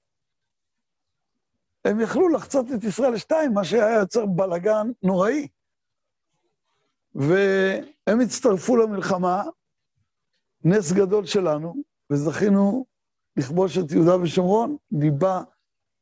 הם 1.84 2.00
יכלו 2.00 2.28
לחצות 2.28 2.66
את 2.74 2.84
ישראל 2.84 3.12
לשתיים, 3.12 3.54
מה 3.54 3.64
שהיה 3.64 3.98
יוצר 3.98 4.26
בלאגן 4.26 4.86
נוראי. 5.02 5.48
והם 7.14 8.20
הצטרפו 8.22 8.76
למלחמה, 8.76 9.42
נס 10.64 10.92
גדול 10.92 11.26
שלנו, 11.26 11.74
וזכינו 12.10 12.86
לכבוש 13.36 13.78
את 13.78 13.90
יהודה 13.90 14.16
ושומרון, 14.16 14.76
ליבה 14.92 15.42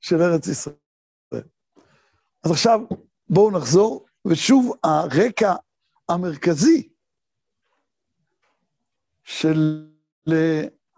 של 0.01 0.23
ארץ 0.23 0.47
ישראל. 0.47 0.77
אז 2.45 2.51
עכשיו 2.51 2.81
בואו 3.29 3.51
נחזור, 3.51 4.07
ושוב 4.27 4.77
הרקע 4.85 5.55
המרכזי 6.09 6.89
של 9.25 9.91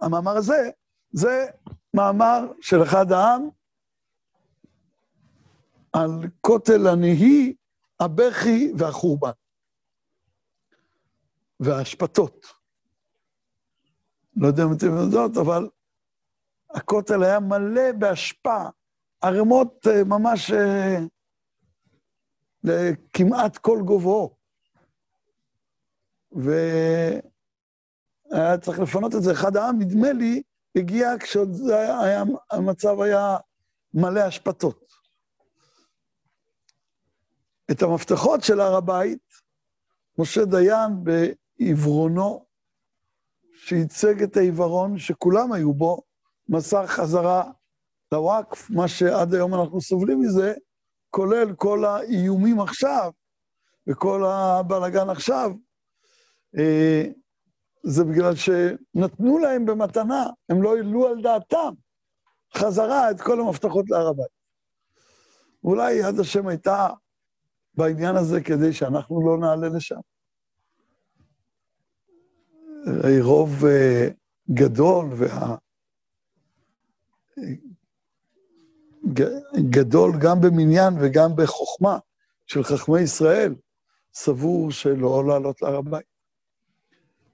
המאמר 0.01 0.37
הזה, 0.37 0.71
זה 1.13 1.47
מאמר 1.95 2.53
של 2.61 2.83
אחד 2.83 3.13
העם 3.13 3.49
על 5.93 6.11
כותל 6.41 6.87
הנהי, 6.87 7.55
הבכי 8.01 8.73
והחורבן. 8.79 9.31
והאשפתות. 11.61 12.62
לא 14.37 14.47
יודע 14.47 14.63
אם 14.63 14.73
אתם 14.77 14.87
יודעות, 14.87 15.37
אבל 15.37 15.69
הכותל 16.71 17.23
היה 17.23 17.41
מלא 17.41 17.93
באשפה, 17.99 18.65
ערימות 19.21 19.87
אה, 19.87 20.05
ממש 20.05 20.51
אה, 20.51 20.99
לכמעט 22.65 23.59
כל 23.59 23.79
גובהו. 23.85 24.37
והיה 26.33 27.21
צריך 28.61 28.79
לפנות 28.79 29.15
את 29.15 29.23
זה. 29.23 29.33
אחד 29.33 29.57
העם, 29.57 29.79
נדמה 29.79 30.13
לי, 30.13 30.43
הגיע 30.77 31.09
כשעוד 31.21 31.51
היה, 31.71 32.23
המצב 32.51 33.01
היה 33.01 33.37
מלא 33.95 34.29
אשפתות. 34.29 34.93
את 37.71 37.83
המפתחות 37.83 38.43
של 38.43 38.61
הר 38.61 38.77
הבית, 38.77 39.33
משה 40.19 40.45
דיין 40.45 40.91
בעיוורונו, 41.05 42.47
שייצג 43.67 44.23
את 44.23 44.37
העיוורון 44.37 44.99
שכולם 44.99 45.53
היו 45.53 45.75
בו, 45.75 46.03
מסר 46.49 46.87
חזרה 46.87 47.51
לוואקף, 48.13 48.71
מה 48.71 48.89
שעד 48.89 49.35
היום 49.35 49.55
אנחנו 49.55 49.81
סובלים 49.81 50.21
מזה, 50.21 50.55
כולל 51.11 51.55
כל 51.55 51.85
האיומים 51.85 52.61
עכשיו, 52.61 53.13
וכל 53.87 54.25
הבלאגן 54.27 55.11
עכשיו, 55.11 55.51
אה, 56.59 57.05
זה 57.83 58.05
בגלל 58.05 58.35
שנתנו 58.35 59.39
להם 59.39 59.67
במתנה, 59.67 60.27
הם 60.49 60.63
לא 60.63 60.77
העלו 60.77 61.07
על 61.09 61.23
דעתם 61.23 61.75
חזרה 62.57 63.11
את 63.11 63.21
כל 63.21 63.41
המפתחות 63.41 63.91
להר 63.91 64.09
הבית. 64.09 64.43
אולי 65.65 65.93
יד 65.93 66.21
השם 66.21 66.49
הייתה 66.49 66.89
בעניין 67.75 68.17
הזה 68.17 68.41
כדי 68.41 68.73
שאנחנו 68.73 69.27
לא 69.27 69.39
נעלה 69.39 69.69
לשם. 69.69 70.01
רוב 73.21 73.65
אה, 73.65 74.09
גדול 74.51 75.07
וה... 75.17 75.57
גדול 79.71 80.13
גם 80.21 80.41
במניין 80.41 80.95
וגם 81.01 81.37
בחוכמה 81.37 81.99
של 82.47 82.65
חכמי 82.65 83.01
ישראל, 83.01 83.55
סבור 84.15 84.71
שלא 84.71 85.25
לעלות 85.27 85.63
להר 85.63 85.77
הבית. 85.77 86.07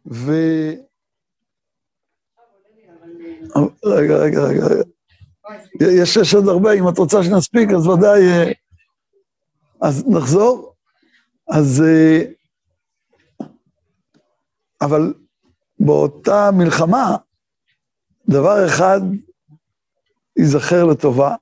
ו... 0.06 0.32
רגע, 3.84 4.16
רגע, 4.16 4.40
רגע. 4.40 4.82
יש, 5.80 6.16
יש 6.16 6.34
עוד 6.34 6.48
הרבה, 6.48 6.72
אם 6.72 6.88
את 6.88 6.98
רוצה 6.98 7.22
שנספיק, 7.22 7.68
אז 7.76 7.86
ודאי... 7.86 8.20
אה, 8.28 8.52
אז 9.80 10.04
נחזור. 10.08 10.74
אז... 11.48 11.82
אה, 11.82 12.22
אבל 14.80 15.14
באותה 15.80 16.50
מלחמה, 16.58 17.16
דבר 18.28 18.66
אחד 18.66 19.00
ייזכר 20.38 20.84
לטובה, 20.84 21.34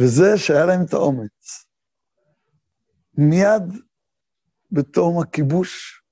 וזה 0.00 0.38
שהיה 0.38 0.66
להם 0.66 0.84
את 0.84 0.92
האומץ. 0.92 1.66
מיד 3.18 3.62
בתום 4.72 5.22
הכיבוש, 5.22 6.02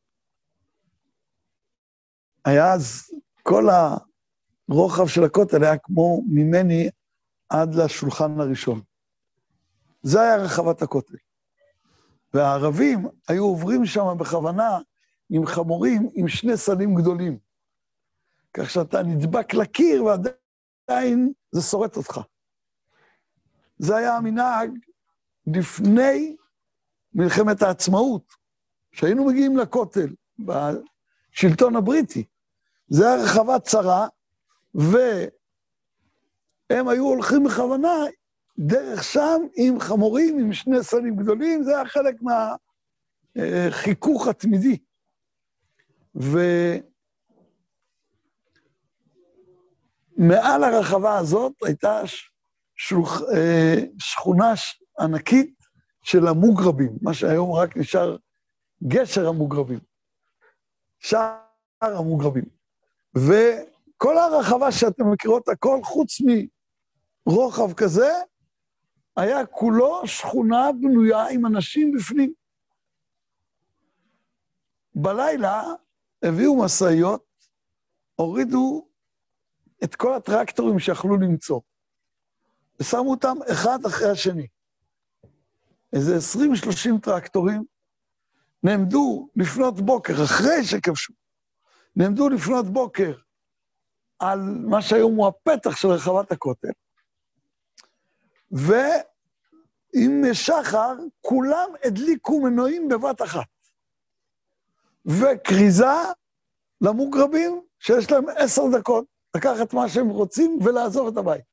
היה 2.45 2.73
אז, 2.73 3.11
כל 3.43 3.67
הרוחב 4.69 5.07
של 5.07 5.25
הכותל 5.25 5.65
היה 5.65 5.79
כמו 5.79 6.23
ממני 6.29 6.89
עד 7.49 7.75
לשולחן 7.75 8.41
הראשון. 8.41 8.81
זה 10.03 10.21
היה 10.21 10.37
רחבת 10.37 10.83
הכותל. 10.83 11.17
והערבים 12.35 13.09
היו 13.29 13.45
עוברים 13.45 13.87
שם 13.87 14.07
בכוונה 14.19 14.79
עם 15.35 15.47
חמורים 15.47 16.09
עם 16.15 16.29
שני 16.29 16.57
סלים 16.57 16.95
גדולים. 16.95 17.39
כך 18.55 18.71
שאתה 18.71 19.03
נדבק 19.03 19.55
לקיר 19.55 20.05
ועדיין 20.05 21.33
זה 21.53 21.63
שורט 21.63 21.97
אותך. 21.97 22.21
זה 23.79 23.97
היה 23.97 24.17
המנהג 24.17 24.71
לפני 25.47 26.37
מלחמת 27.15 27.63
העצמאות, 27.63 28.33
שהיינו 28.93 29.25
מגיעים 29.25 29.57
לכותל 29.57 30.15
בשלטון 30.39 31.77
הבריטי. 31.77 32.25
זה 32.89 33.07
היה 33.07 33.25
רחבה 33.25 33.59
צרה, 33.59 34.07
והם 34.75 35.29
היו 36.71 37.05
הולכים 37.05 37.45
בכוונה 37.45 37.95
דרך 38.59 39.05
שם 39.05 39.43
עם 39.57 39.81
חמורים, 39.81 40.39
עם 40.39 40.53
שני 40.53 40.83
סלים 40.83 41.17
גדולים, 41.17 41.63
זה 41.63 41.77
היה 41.77 41.87
חלק 41.87 42.17
מהחיכוך 43.37 44.27
התמידי. 44.29 44.79
ומעל 50.19 50.65
הרחבה 50.65 51.19
הזאת 51.19 51.53
הייתה 51.65 52.01
שולח, 52.77 53.23
אה, 53.35 53.77
שכונה 53.99 54.53
ענקית 55.01 55.55
של 56.03 56.27
המוגרבים, 56.27 56.93
מה 57.03 57.15
שהיום 57.15 57.53
רק 57.53 57.77
נשאר 57.77 58.17
גשר 58.89 59.29
המוגרבים. 59.29 59.79
שער 60.99 61.37
המוגרבים. 61.81 62.45
וכל 63.17 64.19
הרחבה 64.19 64.73
שאתם 64.73 65.13
מכירות, 65.13 65.49
הכל 65.49 65.81
חוץ 65.85 66.19
מרוחב 67.27 67.73
כזה, 67.73 68.13
היה 69.17 69.47
כולו 69.47 70.07
שכונה 70.07 70.71
בנויה 70.81 71.29
עם 71.29 71.47
אנשים 71.47 71.93
בפנים. 71.93 72.33
בלילה 74.95 75.63
הביאו 76.23 76.65
משאיות, 76.65 77.25
הורידו 78.15 78.89
את 79.85 79.95
כל 79.95 80.15
הטרקטורים 80.15 80.79
שיכלו 80.79 81.17
למצוא, 81.17 81.61
ושמו 82.81 83.11
אותם 83.11 83.37
אחד 83.53 83.79
אחרי 83.87 84.11
השני. 84.11 84.47
איזה 85.93 86.17
20-30 86.97 87.01
טרקטורים 87.03 87.65
נעמדו 88.63 89.29
לפנות 89.37 89.81
בוקר, 89.81 90.25
אחרי 90.25 90.65
שכבשו, 90.65 91.13
נעמדו 91.97 92.29
לפנות 92.29 92.67
בוקר 92.67 93.13
על 94.19 94.41
מה 94.41 94.83
שהיום 94.83 95.15
הוא 95.15 95.27
הפתח 95.27 95.77
של 95.77 95.89
רחבת 95.89 96.33
הכותל, 96.33 96.73
ועם 98.51 100.23
שחר 100.33 100.95
כולם 101.21 101.69
הדליקו 101.85 102.41
מנועים 102.41 102.89
בבת 102.89 103.23
אחת. 103.23 103.47
וכריזה 105.07 105.85
למוגרבים 106.81 107.63
שיש 107.79 108.11
להם 108.11 108.25
עשר 108.37 108.63
דקות 108.79 109.05
לקחת 109.37 109.75
מה 109.75 109.89
שהם 109.89 110.09
רוצים 110.09 110.59
ולעזוב 110.65 111.09
את 111.09 111.17
הבית. 111.17 111.45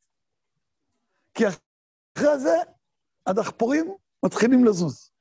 כי 1.34 1.44
אחרי 1.48 2.40
זה 2.40 2.56
הדחפורים 3.28 3.94
מתחילים 4.26 4.66
לזוז. 4.66 5.12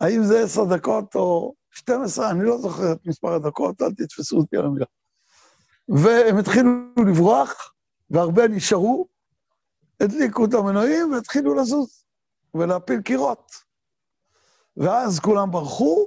האם 0.00 0.24
זה 0.24 0.40
עשר 0.40 0.64
דקות 0.64 1.14
או 1.14 1.54
12, 1.70 2.30
אני 2.30 2.44
לא 2.44 2.58
זוכר 2.58 2.92
את 2.92 3.06
מספר 3.06 3.32
הדקות, 3.32 3.82
אל 3.82 3.92
תתפסו 3.92 4.36
אותי 4.36 4.56
על 4.56 4.64
המילה. 4.64 4.86
והם 5.88 6.36
התחילו 6.36 6.70
לברוח, 7.08 7.72
והרבה 8.10 8.48
נשארו, 8.48 9.06
הדליקו 10.00 10.44
את 10.44 10.54
המנועים 10.54 11.12
והתחילו 11.12 11.54
לזוז 11.54 12.04
ולהפיל 12.54 13.00
קירות. 13.02 13.52
ואז 14.76 15.20
כולם 15.20 15.50
ברחו, 15.50 16.06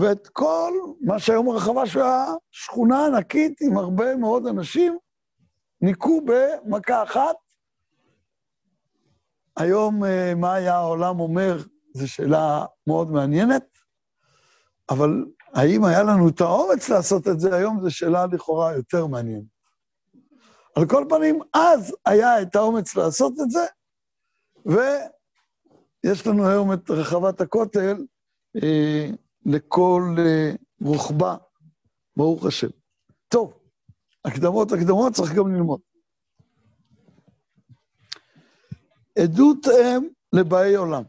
ואת 0.00 0.28
כל 0.28 0.72
מה 1.00 1.18
שהיום 1.18 1.50
הרחבה 1.50 1.86
של 1.86 2.00
השכונה 2.00 3.06
ענקית 3.06 3.60
עם 3.60 3.78
הרבה 3.78 4.16
מאוד 4.16 4.46
אנשים, 4.46 4.98
ניקו 5.80 6.20
במכה 6.24 7.02
אחת. 7.02 7.36
היום 9.56 10.04
אה, 10.04 10.34
מה 10.36 10.54
היה 10.54 10.74
העולם 10.74 11.20
אומר, 11.20 11.62
זו 11.94 12.08
שאלה 12.08 12.64
מאוד 12.86 13.10
מעניינת, 13.10 13.64
אבל 14.88 15.24
האם 15.54 15.84
היה 15.84 16.02
לנו 16.02 16.28
את 16.28 16.40
האומץ 16.40 16.88
לעשות 16.88 17.28
את 17.28 17.40
זה 17.40 17.56
היום, 17.56 17.80
זו 17.82 17.90
שאלה 17.90 18.26
לכאורה 18.26 18.74
יותר 18.74 19.06
מעניינת. 19.06 19.56
על 20.74 20.86
כל 20.88 21.04
פנים, 21.08 21.40
אז 21.54 21.96
היה 22.06 22.42
את 22.42 22.56
האומץ 22.56 22.96
לעשות 22.96 23.32
את 23.40 23.50
זה, 23.50 23.66
ויש 24.66 26.26
לנו 26.26 26.48
היום 26.48 26.72
את 26.72 26.90
רחבת 26.90 27.40
הכותל 27.40 28.04
אה, 28.62 29.10
לכל 29.46 30.16
אה, 30.18 30.52
רוחבה, 30.80 31.36
ברוך 32.16 32.46
השם. 32.46 32.68
טוב, 33.28 33.58
הקדמות, 34.24 34.72
הקדמות, 34.72 35.12
צריך 35.12 35.32
גם 35.32 35.54
ללמוד. 35.54 35.80
עדות 39.18 39.66
אם 39.68 40.08
לבאי 40.32 40.74
עולם. 40.74 41.02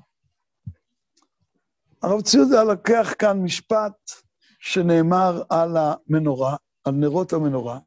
הרב 2.02 2.22
ציודה 2.22 2.64
לקח 2.64 3.14
כאן 3.20 3.40
משפט 3.44 4.12
שנאמר 4.60 5.44
על 5.50 5.78
המנורה, 5.78 6.56
על 6.84 6.94
נרות 6.94 7.34
המנורה, 7.34 7.80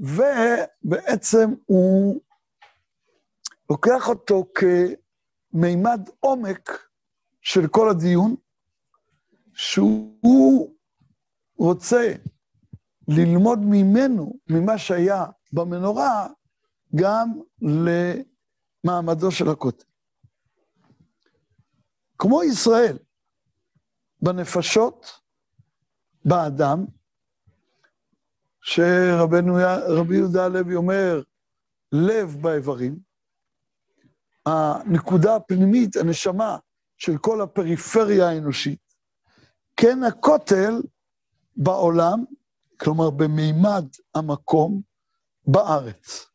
ובעצם 0.00 1.54
הוא 1.66 2.20
לוקח 3.70 4.08
אותו 4.08 4.44
כמימד 4.54 6.08
עומק 6.20 6.70
של 7.42 7.68
כל 7.68 7.90
הדיון, 7.90 8.34
שהוא 9.54 10.74
רוצה 11.58 12.12
ללמוד 13.08 13.58
ממנו, 13.62 14.38
ממה 14.50 14.78
שהיה 14.78 15.24
במנורה, 15.52 16.26
גם 16.94 17.28
למעמדו 18.84 19.30
של 19.30 19.48
הכותל. 19.48 19.84
כמו 22.18 22.42
ישראל, 22.42 22.98
בנפשות, 24.22 25.20
באדם, 26.24 26.84
שרבנו 28.62 29.54
רבי 29.88 30.16
יהודה 30.16 30.44
הלוי 30.44 30.74
אומר, 30.74 31.22
לב 31.92 32.36
באיברים, 32.40 32.98
הנקודה 34.46 35.36
הפנימית, 35.36 35.96
הנשמה 35.96 36.56
של 36.96 37.18
כל 37.18 37.40
הפריפריה 37.40 38.28
האנושית, 38.28 38.83
כן 39.76 40.02
הכותל 40.02 40.82
בעולם, 41.56 42.24
כלומר 42.80 43.10
במימד 43.10 43.84
המקום, 44.14 44.80
בארץ. 45.46 46.26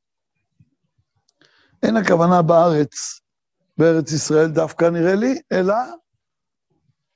אין 1.84 1.98
הכוונה 1.98 2.42
בארץ, 2.42 3.22
בארץ 3.78 4.12
ישראל 4.12 4.48
דווקא 4.48 4.86
נראה 4.86 5.16
לי, 5.16 5.42
אלא 5.52 5.76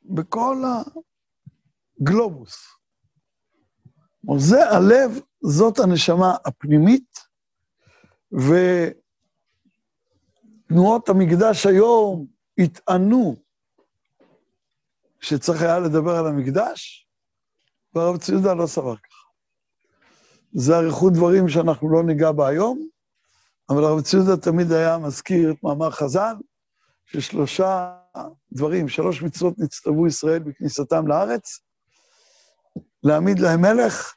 בכל 0.05 0.63
הגלובוס. 2.01 2.55
זה 4.37 4.69
הלב, 4.69 5.19
זאת 5.41 5.79
הנשמה 5.79 6.35
הפנימית, 6.45 7.19
ותנועות 10.69 11.09
המקדש 11.09 11.65
היום 11.65 12.27
יטענו 12.57 13.42
שצריך 15.23 15.61
היה 15.61 15.79
לדבר 15.79 16.15
על 16.15 16.27
המקדש, 16.27 17.07
והרב 17.93 18.17
ציודה 18.17 18.53
לא 18.53 18.67
סבר 18.67 18.95
ככה. 18.95 19.23
זה 20.53 20.77
אריכות 20.77 21.13
דברים 21.13 21.49
שאנחנו 21.49 21.89
לא 21.89 22.03
ניגע 22.03 22.31
בה 22.31 22.47
היום, 22.47 22.87
אבל 23.69 23.83
הרב 23.83 24.01
ציודה 24.01 24.37
תמיד 24.37 24.71
היה 24.71 24.97
מזכיר 24.97 25.51
את 25.51 25.63
מאמר 25.63 25.91
חז"ל, 25.91 26.35
ששלושה 27.05 27.95
דברים, 28.51 28.89
שלוש 28.89 29.21
מצוות 29.21 29.53
נצטוו 29.57 30.07
ישראל 30.07 30.39
בכניסתם 30.39 31.07
לארץ, 31.07 31.59
להעמיד 33.03 33.39
להם 33.39 33.61
מלך, 33.61 34.15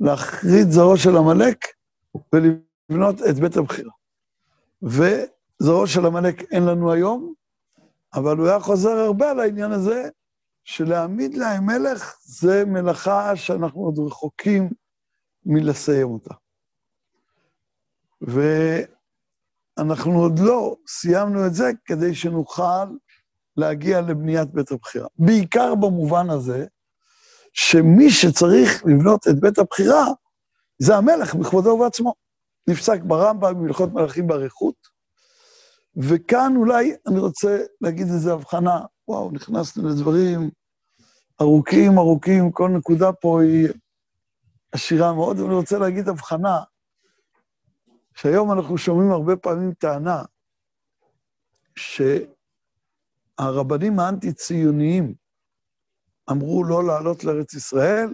להחריד 0.00 0.70
זרעו 0.70 0.96
של 0.96 1.16
עמלק 1.16 1.64
ולבנות 2.32 3.22
את 3.30 3.34
בית 3.34 3.56
הבחירה. 3.56 3.92
וזרעו 4.82 5.86
של 5.86 6.06
עמלק 6.06 6.52
אין 6.52 6.64
לנו 6.64 6.92
היום, 6.92 7.34
אבל 8.14 8.36
הוא 8.36 8.48
היה 8.48 8.60
חוזר 8.60 8.90
הרבה 8.90 9.30
על 9.30 9.40
העניין 9.40 9.72
הזה, 9.72 10.08
שלהעמיד 10.64 11.34
להם 11.34 11.66
מלך 11.66 12.16
זה 12.22 12.64
מלאכה 12.64 13.36
שאנחנו 13.36 13.80
עוד 13.80 13.98
רחוקים 13.98 14.70
מלסיים 15.46 16.08
אותה. 16.08 16.34
ואנחנו 19.80 20.12
עוד 20.12 20.38
לא 20.38 20.76
סיימנו 20.86 21.46
את 21.46 21.54
זה 21.54 21.70
כדי 21.84 22.14
שנוכל 22.14 22.84
להגיע 23.56 24.00
לבניית 24.00 24.50
בית 24.50 24.70
הבחירה. 24.70 25.08
בעיקר 25.18 25.74
במובן 25.74 26.30
הזה, 26.30 26.66
שמי 27.52 28.10
שצריך 28.10 28.84
לבנות 28.86 29.28
את 29.28 29.40
בית 29.40 29.58
הבחירה 29.58 30.04
זה 30.78 30.96
המלך 30.96 31.34
בכבודו 31.34 31.68
ובעצמו. 31.68 32.14
נפסק 32.68 33.00
ברמב"ם, 33.02 33.62
בהלכות 33.62 33.92
מלכים 33.92 34.26
באריכות, 34.26 34.93
וכאן 35.96 36.52
אולי 36.56 36.94
אני 37.06 37.18
רוצה 37.18 37.62
להגיד 37.80 38.06
איזו 38.06 38.32
הבחנה, 38.34 38.80
וואו, 39.08 39.30
נכנסנו 39.30 39.88
לדברים 39.88 40.50
ארוכים 41.40 41.98
ארוכים, 41.98 42.52
כל 42.52 42.68
נקודה 42.68 43.12
פה 43.12 43.42
היא 43.42 43.68
עשירה 44.72 45.12
מאוד, 45.12 45.38
ואני 45.38 45.54
רוצה 45.54 45.78
להגיד 45.78 46.08
הבחנה, 46.08 46.58
שהיום 48.14 48.52
אנחנו 48.52 48.78
שומעים 48.78 49.10
הרבה 49.10 49.36
פעמים 49.36 49.72
טענה 49.74 50.22
שהרבנים 53.38 54.00
האנטי-ציוניים 54.00 55.14
אמרו 56.30 56.64
לא 56.64 56.84
לעלות 56.84 57.24
לארץ 57.24 57.54
ישראל, 57.54 58.08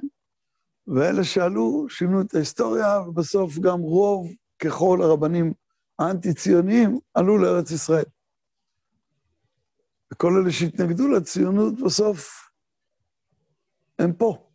ואלה 0.86 1.24
שעלו 1.24 1.86
שינו 1.88 2.20
את 2.20 2.34
ההיסטוריה, 2.34 3.00
ובסוף 3.00 3.58
גם 3.58 3.80
רוב 3.80 4.28
ככל 4.58 5.02
הרבנים 5.02 5.52
האנטי-ציוניים 6.00 6.98
עלו 7.14 7.38
לארץ 7.38 7.70
ישראל. 7.70 8.04
וכל 10.12 10.32
אלה 10.42 10.52
שהתנגדו 10.52 11.08
לציונות 11.08 11.74
בסוף 11.80 12.50
הם 13.98 14.12
פה. 14.12 14.50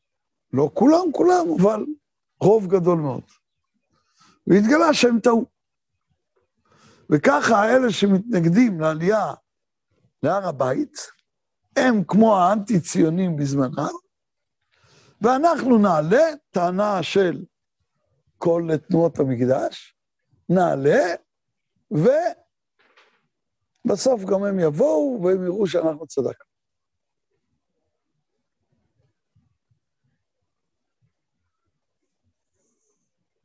לא 0.54 0.72
כולם, 0.74 1.12
כולם, 1.12 1.46
אבל 1.60 1.86
רוב 2.42 2.68
גדול 2.68 3.00
מאוד. 3.00 3.24
והתגלה 4.48 4.94
שהם 4.94 5.20
טעו. 5.20 5.46
וככה 7.12 7.76
אלה 7.76 7.92
שמתנגדים 7.92 8.80
לעלייה 8.80 9.34
להר 10.24 10.48
הבית, 10.48 10.98
הם 11.76 12.04
כמו 12.08 12.38
האנטי-ציונים 12.38 13.36
בזמנם, 13.36 13.94
ואנחנו 15.22 15.78
נעלה, 15.78 16.24
טענה 16.52 17.04
של 17.04 17.46
כל 18.38 18.68
תנועות 18.88 19.20
המקדש, 19.20 19.96
נעלה, 20.50 21.16
ובסוף 21.92 22.36
גם 24.24 24.44
הם 24.44 24.60
יבואו 24.60 25.20
והם 25.24 25.46
יראו 25.46 25.68
שאנחנו 25.68 26.08
צדקנו. 26.08 26.56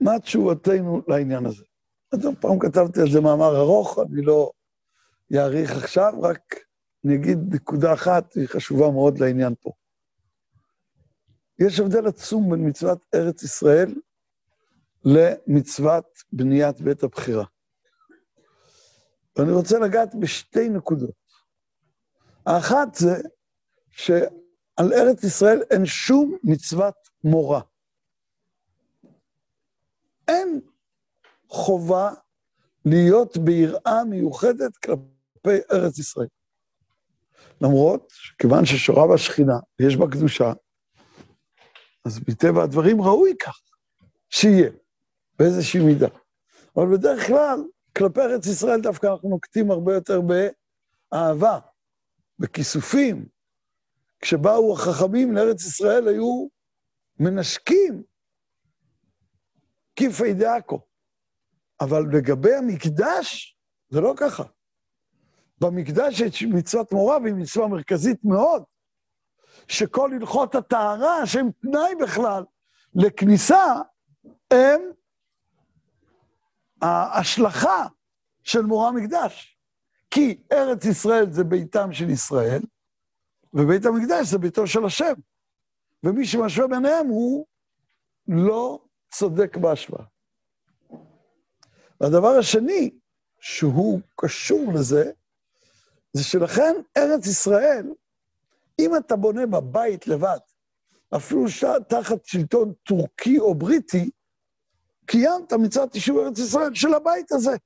מה 0.00 0.18
תשובתנו 0.18 1.03
לעניין 1.09 1.46
הזה? 1.46 1.64
אז 2.12 2.26
פעם 2.40 2.59
כתבתי 2.59 3.00
על 3.00 3.11
זה 3.11 3.20
מאמר 3.20 3.57
ארוך, 3.57 3.98
אני 3.98 4.22
לא 4.22 4.50
אאריך 5.37 5.70
עכשיו, 5.70 6.12
רק 6.22 6.55
אני 7.05 7.14
אגיד 7.14 7.38
נקודה 7.55 7.94
אחת, 7.94 8.35
היא 8.35 8.48
חשובה 8.48 8.90
מאוד 8.90 9.18
לעניין 9.18 9.55
פה. 9.61 9.70
יש 11.59 11.81
הבדל 11.81 12.07
עצום 12.07 12.50
בין 12.50 12.68
מצוות 12.68 13.05
ארץ 13.14 13.42
ישראל 13.42 13.94
למצוות 15.05 16.05
בניית 16.33 16.81
בית 16.81 17.03
הבחירה. 17.03 17.44
ואני 19.37 19.53
רוצה 19.53 19.79
לגעת 19.79 20.14
בשתי 20.14 20.69
נקודות. 20.69 21.14
האחת 22.47 22.95
זה 22.95 23.23
שעל 23.90 24.93
ארץ 24.93 25.25
ישראל 25.25 25.62
אין 25.71 25.87
שום 25.87 26.37
מצוות 26.45 26.95
מורה. 27.25 27.61
אין 30.29 30.61
חובה 31.49 32.11
להיות 32.85 33.37
ביראה 33.37 34.05
מיוחדת 34.05 34.77
כלפי 34.77 35.59
ארץ 35.73 35.99
ישראל. 35.99 36.29
למרות 37.61 38.09
שכיוון 38.11 38.66
ששורה 38.66 39.09
בה 39.09 39.19
שכינה, 39.19 39.59
יש 39.81 39.97
בה 39.97 40.07
קדושה, 40.11 40.53
אז 42.05 42.21
מטבע 42.29 42.62
הדברים 42.62 43.03
ראוי 43.03 43.35
כך 43.43 43.61
שיהיה, 44.31 44.71
באיזושהי 45.38 45.81
מידה. 45.81 46.09
אבל 46.77 46.97
בדרך 46.97 47.27
כלל, 47.27 47.59
כלפי 48.01 48.21
ארץ 48.21 48.47
ישראל 48.47 48.81
דווקא 48.81 49.07
אנחנו 49.07 49.29
נוקטים 49.29 49.71
הרבה 49.71 49.95
יותר 49.95 50.21
באהבה, 50.21 51.59
בכיסופים. 52.39 53.29
כשבאו 54.21 54.75
החכמים 54.75 55.33
לארץ 55.33 55.65
ישראל 55.65 56.09
היו 56.09 56.47
מנשקים 57.19 58.03
כיפי 59.97 60.35
דעכו. 60.35 60.81
אבל 61.81 62.03
לגבי 62.13 62.55
המקדש, 62.55 63.57
זה 63.89 64.01
לא 64.01 64.15
ככה. 64.17 64.45
במקדש 65.61 66.21
יש 66.21 66.43
מצוות 66.43 66.93
מורה, 66.93 67.19
והיא 67.19 67.35
מצווה 67.35 67.69
מרכזית 67.69 68.25
מאוד, 68.25 68.63
שכל 69.69 70.11
הלכות 70.13 70.55
הטהרה, 70.55 71.27
שהן 71.27 71.51
תנאי 71.63 71.95
בכלל 72.03 72.45
לכניסה, 72.95 73.65
הם 74.51 74.81
ההשלכה 76.83 77.87
של 78.43 78.62
מורה 78.62 78.93
מקדש. 78.93 79.59
כי 80.11 80.38
ארץ 80.53 80.85
ישראל 80.85 81.33
זה 81.33 81.45
ביתם 81.45 81.93
של 81.93 82.11
ישראל, 82.11 82.62
ובית 83.55 83.87
המקדש 83.87 84.27
זה 84.27 84.38
ביתו 84.38 84.66
של 84.66 84.85
השם. 84.85 85.12
ומי 86.05 86.27
שמשווה 86.27 86.69
ביניהם 86.69 87.07
הוא 87.07 87.47
לא 88.29 88.81
צודק 89.11 89.57
בהשוואה. 89.57 90.05
והדבר 92.01 92.29
השני, 92.38 92.90
שהוא 93.40 94.01
קשור 94.16 94.73
לזה, 94.75 95.11
זה 96.12 96.25
שלכן 96.25 96.75
ארץ 96.97 97.27
ישראל, 97.27 97.87
אם 98.79 98.97
אתה 98.97 99.16
בונה 99.16 99.47
בבית 99.47 100.07
לבד, 100.07 100.38
אפילו 101.16 101.45
תחת 101.88 102.25
שלטון 102.25 102.73
טורקי 102.83 103.38
או 103.38 103.55
בריטי, 103.55 104.11
קיימת 105.11 105.53
מצוות 105.53 105.94
יישוב 105.94 106.18
ארץ 106.18 106.38
ישראל 106.38 106.75
של 106.75 106.94
הבית 106.94 107.33
הזה. 107.33 107.57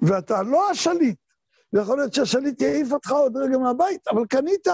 ואתה 0.00 0.42
לא 0.42 0.70
השליט, 0.70 1.18
ויכול 1.72 1.98
להיות 1.98 2.14
שהשליט 2.14 2.60
יעיף 2.62 2.92
אותך 2.92 3.10
עוד 3.10 3.36
רגע 3.36 3.58
מהבית, 3.58 4.08
אבל 4.08 4.26
קנית, 4.26 4.66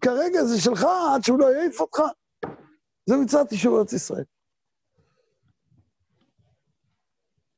כרגע 0.00 0.44
זה 0.44 0.60
שלך 0.60 0.86
עד 1.14 1.24
שהוא 1.24 1.38
לא 1.38 1.46
יעיף 1.54 1.80
אותך. 1.80 1.98
זה 3.06 3.16
מצוות 3.16 3.52
יישוב 3.52 3.78
ארץ 3.78 3.92
ישראל. 3.92 4.24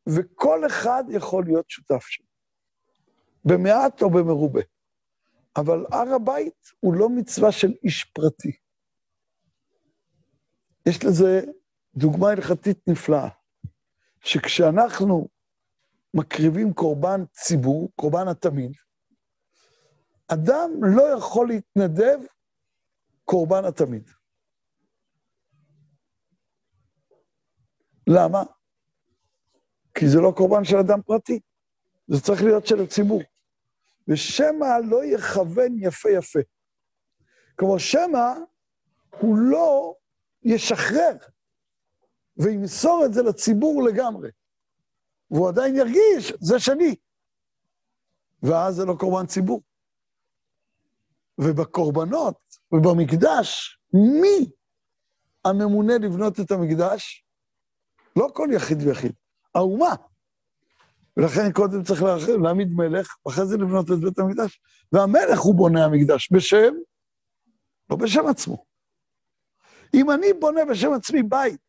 וכל 0.08 0.66
אחד 0.66 1.04
יכול 1.08 1.44
להיות 1.44 1.70
שותף 1.70 2.04
שם, 2.06 2.24
במעט 3.44 4.02
או 4.02 4.10
במרובה. 4.10 4.62
אבל 5.56 5.87
הר 5.92 6.14
הבית 6.14 6.70
הוא 6.80 6.94
לא 6.94 7.08
מצווה 7.08 7.52
של 7.52 7.72
איש 7.84 8.04
פרטי. 8.04 8.52
יש 10.87 11.04
לזה 11.04 11.40
דוגמה 11.96 12.30
הלכתית 12.30 12.78
נפלאה, 12.88 13.28
שכשאנחנו 14.20 15.28
מקריבים 16.14 16.72
קורבן 16.72 17.24
ציבור, 17.33 17.90
קורבן 17.96 18.28
התמיד, 18.28 18.72
אדם 20.28 20.70
לא 20.83 21.02
יכול 21.18 21.48
להתנדב 21.48 22.18
קורבן 23.24 23.64
התמיד. 23.64 24.11
למה? 28.07 28.42
כי 29.94 30.09
זה 30.09 30.20
לא 30.20 30.33
קורבן 30.37 30.64
של 30.64 30.76
אדם 30.76 31.02
פרטי, 31.02 31.40
זה 32.07 32.20
צריך 32.20 32.42
להיות 32.42 32.66
של 32.66 32.80
הציבור. 32.83 33.22
ושמא 34.09 34.78
לא 34.85 35.04
יכוון 35.04 35.76
יפה 35.78 36.11
יפה. 36.11 36.38
כלומר, 37.59 37.78
שמא 37.78 38.33
הוא 39.20 39.37
לא 39.38 39.94
ישחרר 40.42 41.16
וימסור 42.37 43.03
את 43.07 43.14
זה 43.14 43.23
לציבור 43.23 43.83
לגמרי. 43.83 44.31
והוא 45.31 45.49
עדיין 45.49 45.77
ירגיש, 45.77 46.33
זה 46.40 46.59
שני. 46.59 46.94
ואז 48.42 48.75
זה 48.75 48.85
לא 48.85 48.94
קורבן 48.99 49.27
ציבור. 49.27 49.62
ובקורבנות 51.38 52.37
ובמקדש, 52.73 53.79
מי 53.94 54.51
הממונה 55.44 55.99
לבנות 55.99 56.40
את 56.40 56.51
המקדש? 56.51 57.25
לא 58.16 58.29
כל 58.35 58.49
יחיד 58.53 58.83
ויחיד, 58.83 59.12
האומה. 59.55 59.94
ולכן 61.16 61.53
קודם 61.53 61.83
צריך 61.83 62.03
להעמיד 62.42 62.68
מלך, 62.73 63.16
ואחרי 63.27 63.47
זה 63.47 63.57
לבנות 63.57 63.90
את 63.90 63.99
בית 63.99 64.18
המקדש. 64.18 64.61
והמלך 64.92 65.40
הוא 65.40 65.55
בונה 65.55 65.85
המקדש, 65.85 66.33
בשם, 66.33 66.75
לא 67.90 67.97
בשם 67.97 68.27
עצמו. 68.27 68.64
אם 69.94 70.11
אני 70.11 70.33
בונה 70.40 70.64
בשם 70.64 70.92
עצמי 70.92 71.23
בית, 71.23 71.61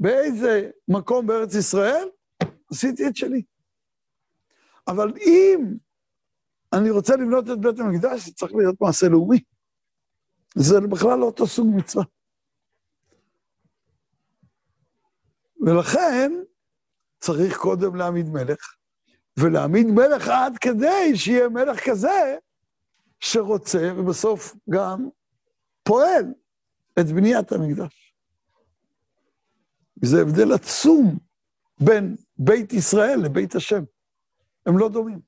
באיזה 0.00 0.70
מקום 0.88 1.26
בארץ 1.26 1.54
ישראל, 1.54 2.08
עשיתי 2.70 3.06
את 3.08 3.16
שלי. 3.16 3.42
אבל 4.88 5.12
אם 5.16 5.76
אני 6.72 6.90
רוצה 6.90 7.16
לבנות 7.16 7.50
את 7.50 7.60
בית 7.60 7.78
המקדש, 7.78 8.26
זה 8.26 8.34
צריך 8.34 8.54
להיות 8.54 8.80
מעשה 8.80 9.08
לאומי. 9.08 9.40
זה 10.54 10.80
בכלל 10.80 11.18
לא 11.18 11.24
אותו 11.24 11.46
סוג 11.46 11.68
מצווה. 11.76 12.04
ולכן 15.66 16.32
צריך 17.20 17.56
קודם 17.56 17.96
להעמיד 17.96 18.28
מלך, 18.28 18.74
ולהעמיד 19.38 19.86
מלך 19.86 20.28
עד 20.28 20.58
כדי 20.58 21.16
שיהיה 21.16 21.48
מלך 21.48 21.88
כזה 21.90 22.36
שרוצה, 23.20 23.92
ובסוף 23.96 24.54
גם 24.70 25.08
פועל 25.82 26.24
את 27.00 27.06
בניית 27.06 27.52
המקדש. 27.52 28.07
וזה 30.02 30.22
הבדל 30.22 30.52
עצום 30.52 31.18
בין 31.80 32.16
בית 32.38 32.72
ישראל 32.72 33.20
לבית 33.24 33.54
השם. 33.54 33.82
הם 34.66 34.78
לא 34.78 34.88
דומים. 34.88 35.20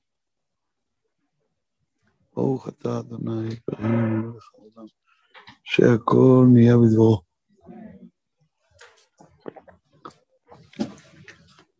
ברוך 2.34 2.68
אתה, 2.68 2.98
אדוני, 2.98 3.56
פרים 3.64 4.32
לך 4.36 4.50
עולם, 4.52 4.86
שהכל 5.64 6.46
נהיה 6.52 6.74
בדברו. 6.76 7.22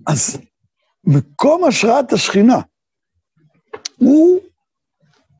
אז 0.07 0.40
מקום 1.05 1.64
השראת 1.64 2.12
השכינה 2.12 2.59
הוא 3.96 4.40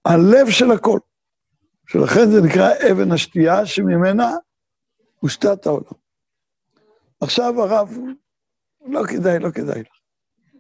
הלב 0.05 0.51
של 0.51 0.71
הכל. 0.71 0.99
שלכן 1.87 2.31
זה 2.31 2.41
נקרא 2.47 2.71
אבן 2.93 3.13
השתייה 3.13 3.67
שממנה 3.67 4.31
הושתת 5.19 5.67
העולם. 5.67 6.00
עכשיו 7.21 7.63
הרב, 7.63 7.91
לא 8.87 9.03
כדאי, 9.09 9.39
לא 9.39 9.51
כדאי 9.51 9.81
לך. 9.81 10.01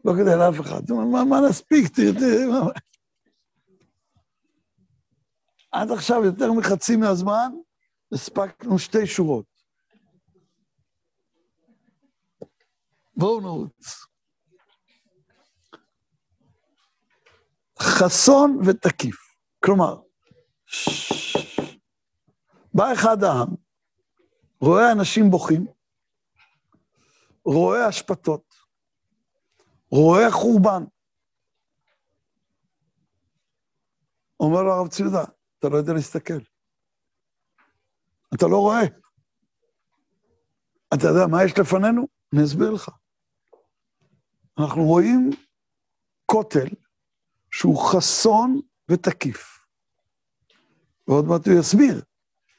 לא 0.04 0.12
כדאי 0.12 0.36
לאף 0.38 0.60
אחד. 0.60 0.90
מה, 1.12 1.24
מה 1.24 1.36
נספיק? 1.48 1.88
תראה, 1.94 2.46
מה... 2.46 2.70
עד 5.72 5.90
עכשיו 5.90 6.24
יותר 6.24 6.52
מחצי 6.52 6.96
מהזמן 6.96 7.52
הספקנו 8.12 8.78
שתי 8.78 9.06
שורות. 9.06 9.46
בואו 13.16 13.40
נרוץ. 13.40 14.06
חסון 17.80 18.58
ותקיף. 18.66 19.16
כלומר, 19.64 20.00
בא 22.74 22.92
אחד 22.92 23.24
העם, 23.24 23.48
רואה 24.60 24.92
אנשים 24.92 25.30
בוכים, 25.30 25.66
רואה 27.54 27.88
אשפתות, 27.88 28.54
רואה 29.90 30.30
חורבן. 30.30 30.84
אומר 34.40 34.62
לו 34.62 34.72
הרב 34.72 34.88
ציודה, 34.88 35.24
אתה 35.58 35.68
לא 35.68 35.76
יודע 35.76 35.92
להסתכל. 35.92 36.38
אתה 38.34 38.46
לא 38.46 38.56
רואה. 38.56 38.80
אתה 40.94 41.06
יודע 41.06 41.26
מה 41.26 41.44
יש 41.44 41.58
לפנינו? 41.58 42.08
אני 42.32 42.44
אסביר 42.44 42.70
לך. 42.70 42.90
אנחנו 44.58 44.82
רואים 44.82 45.30
כותל 46.26 46.66
שהוא 47.50 47.92
חסון 47.92 48.60
ותקיף. 48.90 49.66
ועוד 51.08 51.24
מעט 51.24 51.46
הוא 51.46 51.60
יסביר 51.60 52.02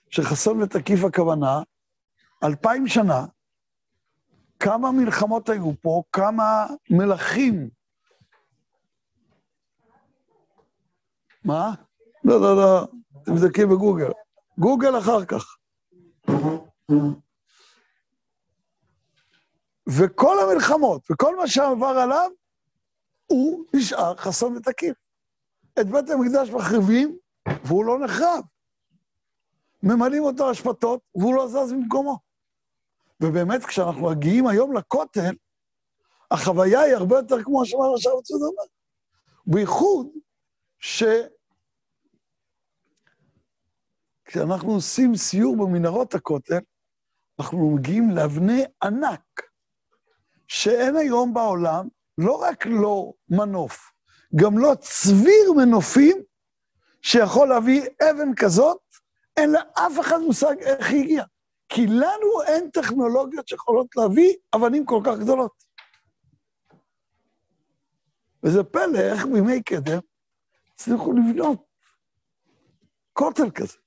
שחסון 0.09 0.61
ותקיף 0.61 0.99
הכוונה, 1.03 1.59
אלפיים 2.43 2.87
שנה, 2.87 3.25
כמה 4.61 4.91
מלחמות 4.91 5.49
היו 5.49 5.71
פה, 5.81 6.03
כמה 6.11 6.65
מלכים. 6.89 7.69
מה? 11.45 11.73
לא, 12.23 12.41
לא, 12.41 12.55
לא, 12.55 12.87
תבדקי 13.25 13.65
בגוגל. 13.65 14.11
גוגל 14.57 14.97
אחר 14.97 15.25
כך. 15.25 15.57
וכל 19.87 20.37
המלחמות 20.39 21.11
וכל 21.11 21.37
מה 21.37 21.47
שעבר 21.47 21.85
עליו, 21.85 22.29
הוא 23.27 23.65
נשאר 23.73 24.15
חסון 24.15 24.57
ותקיף. 24.57 24.97
את 25.79 25.87
בית 25.87 26.09
המקדש 26.09 26.49
מחריבים, 26.49 27.17
והוא 27.65 27.85
לא 27.85 27.99
נחרב. 27.99 28.43
ממלאים 29.83 30.23
אותו 30.23 30.51
אשפתות, 30.51 31.01
והוא 31.15 31.35
לא 31.35 31.47
זז 31.47 31.71
ממקומו. 31.71 32.30
ובאמת, 33.21 33.65
כשאנחנו 33.65 34.09
מגיעים 34.09 34.47
היום 34.47 34.77
לכותל, 34.77 35.35
החוויה 36.31 36.79
היא 36.79 36.95
הרבה 36.95 37.15
יותר 37.15 37.43
כמו 37.43 37.65
שאמר 37.65 37.93
עכשיו 37.93 38.21
צוד 38.23 38.41
אומר. 38.41 38.63
בייחוד 39.47 40.07
ש... 40.79 41.03
כשאנחנו 44.25 44.71
עושים 44.71 45.15
סיור 45.15 45.57
במנהרות 45.57 46.15
הכותל, 46.15 46.59
אנחנו 47.39 47.69
מגיעים 47.75 48.09
לאבני 48.09 48.63
ענק, 48.83 49.41
שאין 50.47 50.95
היום 50.95 51.33
בעולם, 51.33 51.87
לא 52.17 52.41
רק 52.41 52.65
לא 52.65 53.13
מנוף, 53.29 53.91
גם 54.35 54.57
לא 54.57 54.73
צביר 54.79 55.53
מנופים 55.57 56.23
שיכול 57.01 57.47
להביא 57.49 57.81
אבן 58.01 58.35
כזאת, 58.35 58.81
אין 59.37 59.51
לאף 59.51 59.99
אחד 59.99 60.17
מושג 60.19 60.55
איך 60.59 60.89
היא 60.89 61.01
הגיעה. 61.03 61.25
כי 61.73 61.87
לנו 61.87 62.41
אין 62.47 62.69
טכנולוגיות 62.69 63.47
שיכולות 63.47 63.95
להביא 63.95 64.33
אבנים 64.55 64.85
כל 64.85 65.01
כך 65.05 65.19
גדולות. 65.19 65.63
וזה 68.43 68.63
פלא 68.63 68.99
איך 68.99 69.25
בימי 69.25 69.63
קדם 69.63 69.99
הצליחו 70.73 71.13
לבנות 71.13 71.63
כותל 73.13 73.51
כזה. 73.51 73.77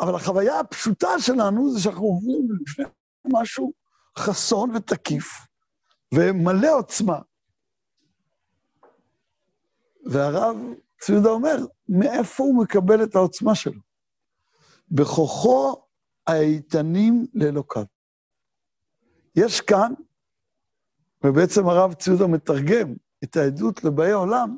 אבל 0.00 0.14
החוויה 0.14 0.60
הפשוטה 0.60 1.08
שלנו 1.18 1.72
זה 1.72 1.80
שאנחנו 1.80 2.04
עוברים 2.04 2.48
לפני 2.62 2.84
משהו 3.32 3.72
חסון 4.18 4.76
ותקיף 4.76 5.26
ומלא 6.14 6.78
עוצמה. 6.78 7.18
והרב 10.06 10.56
ציודה 11.00 11.30
אומר, 11.30 11.56
מאיפה 11.88 12.42
הוא 12.42 12.62
מקבל 12.62 13.04
את 13.04 13.14
העוצמה 13.14 13.54
שלו? 13.54 13.80
בכוחו 14.90 15.89
האיתנים 16.30 17.26
לאלוקיו. 17.34 17.84
יש 19.36 19.60
כאן, 19.60 19.92
ובעצם 21.24 21.68
הרב 21.68 21.92
ציודה 21.94 22.26
מתרגם 22.26 22.94
את 23.24 23.36
העדות 23.36 23.84
לבאי 23.84 24.12
עולם, 24.12 24.56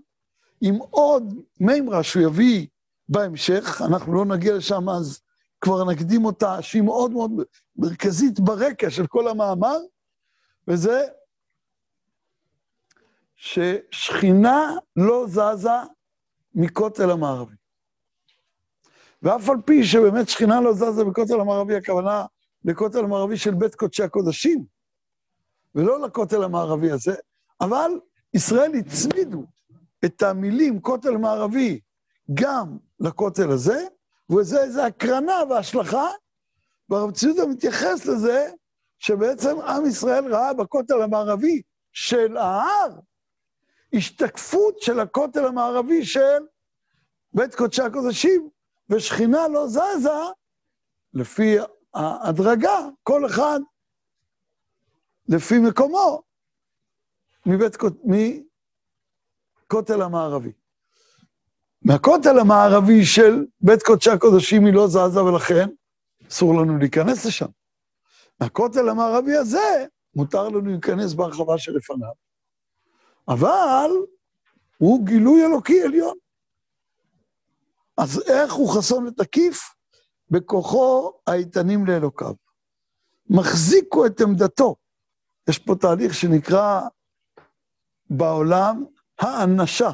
עם 0.61 0.75
עוד 0.75 1.35
מימרה 1.61 2.03
שהוא 2.03 2.23
יביא 2.23 2.67
בהמשך, 3.09 3.83
אנחנו 3.87 4.15
לא 4.15 4.25
נגיע 4.25 4.57
לשם 4.57 4.89
אז 4.89 5.21
כבר 5.61 5.85
נקדים 5.85 6.25
אותה, 6.25 6.63
שהיא 6.63 6.83
מאוד 6.83 7.11
מאוד 7.11 7.31
מרכזית 7.77 8.41
ברקע 8.41 8.91
של 8.91 9.07
כל 9.07 9.29
המאמר, 9.29 9.79
וזה 10.69 11.07
ששכינה 13.37 14.71
לא 14.97 15.27
זזה 15.29 15.71
מכותל 16.55 17.11
המערבי. 17.11 17.55
ואף 19.23 19.49
על 19.49 19.57
פי 19.65 19.85
שבאמת 19.85 20.29
שכינה 20.29 20.61
לא 20.61 20.73
זזה 20.73 21.05
מכותל 21.05 21.41
המערבי, 21.41 21.77
הכוונה 21.77 22.25
לכותל 22.65 22.99
המערבי 22.99 23.37
של 23.37 23.55
בית 23.55 23.75
קודשי 23.75 24.03
הקודשים, 24.03 24.65
ולא 25.75 26.01
לכותל 26.01 26.43
המערבי 26.43 26.91
הזה, 26.91 27.15
אבל 27.61 27.91
ישראל 28.35 28.75
הצמידו 28.75 29.45
את 30.05 30.23
המילים 30.23 30.81
כותל 30.81 31.17
מערבי 31.17 31.81
גם 32.35 32.77
לכותל 33.01 33.51
הזה, 33.51 33.87
וזה 34.31 34.63
איזו 34.63 34.83
הקרנה 34.83 35.37
והשלכה, 35.51 36.07
והרב 36.89 37.11
ציודה 37.11 37.47
מתייחס 37.47 38.07
לזה 38.07 38.51
שבעצם 38.99 39.61
עם 39.61 39.87
ישראל 39.87 40.35
ראה 40.35 40.55
בכותל 40.55 41.03
המערבי 41.03 41.63
של 41.93 42.37
ההר 42.37 42.99
השתקפות 43.93 44.83
של 44.83 45.01
הכותל 45.01 45.45
המערבי 45.45 46.05
של 46.05 46.43
בית 47.33 47.55
קודשי 47.55 47.83
הקודשים, 47.83 48.49
ושכינה 48.91 49.49
לא 49.49 49.67
זזה 49.67 50.11
לפי 51.15 51.57
ההדרגה, 51.95 52.79
כל 53.03 53.27
אחד 53.27 53.61
לפי 55.29 55.59
מקומו, 55.59 56.23
מבית 57.47 57.77
מכותל 59.65 60.03
המערבי. 60.03 60.53
מהכותל 61.83 62.39
המערבי 62.39 63.05
של 63.05 63.47
בית 63.61 63.83
קודשי 63.83 64.11
הקודשים 64.11 64.67
היא 64.67 64.75
לא 64.75 64.87
זזה, 64.87 65.25
ולכן 65.25 65.69
אסור 66.29 66.55
לנו 66.63 66.79
להיכנס 66.79 67.27
לשם. 67.27 67.47
מהכותל 68.41 68.89
המערבי 68.89 69.37
הזה 69.37 69.87
מותר 70.15 70.49
לנו 70.49 70.61
להיכנס 70.61 71.15
בהרחבה 71.15 71.59
שלפניו, 71.59 72.13
אבל 73.29 73.91
הוא 74.79 75.07
גילוי 75.07 75.47
אלוקי 75.47 75.83
עליון. 75.83 76.17
אז 77.99 78.23
איך 78.29 78.53
הוא 78.53 78.77
חסון 78.77 79.07
ותקיף? 79.07 79.75
בכוחו 80.31 81.13
האיתנים 81.27 81.87
לאלוקיו. 81.87 82.35
מחזיקו 83.31 84.07
את 84.07 84.21
עמדתו. 84.21 84.77
יש 85.49 85.59
פה 85.59 85.75
תהליך 85.81 86.15
שנקרא 86.15 86.81
בעולם 88.11 88.85
האנשה. 89.21 89.91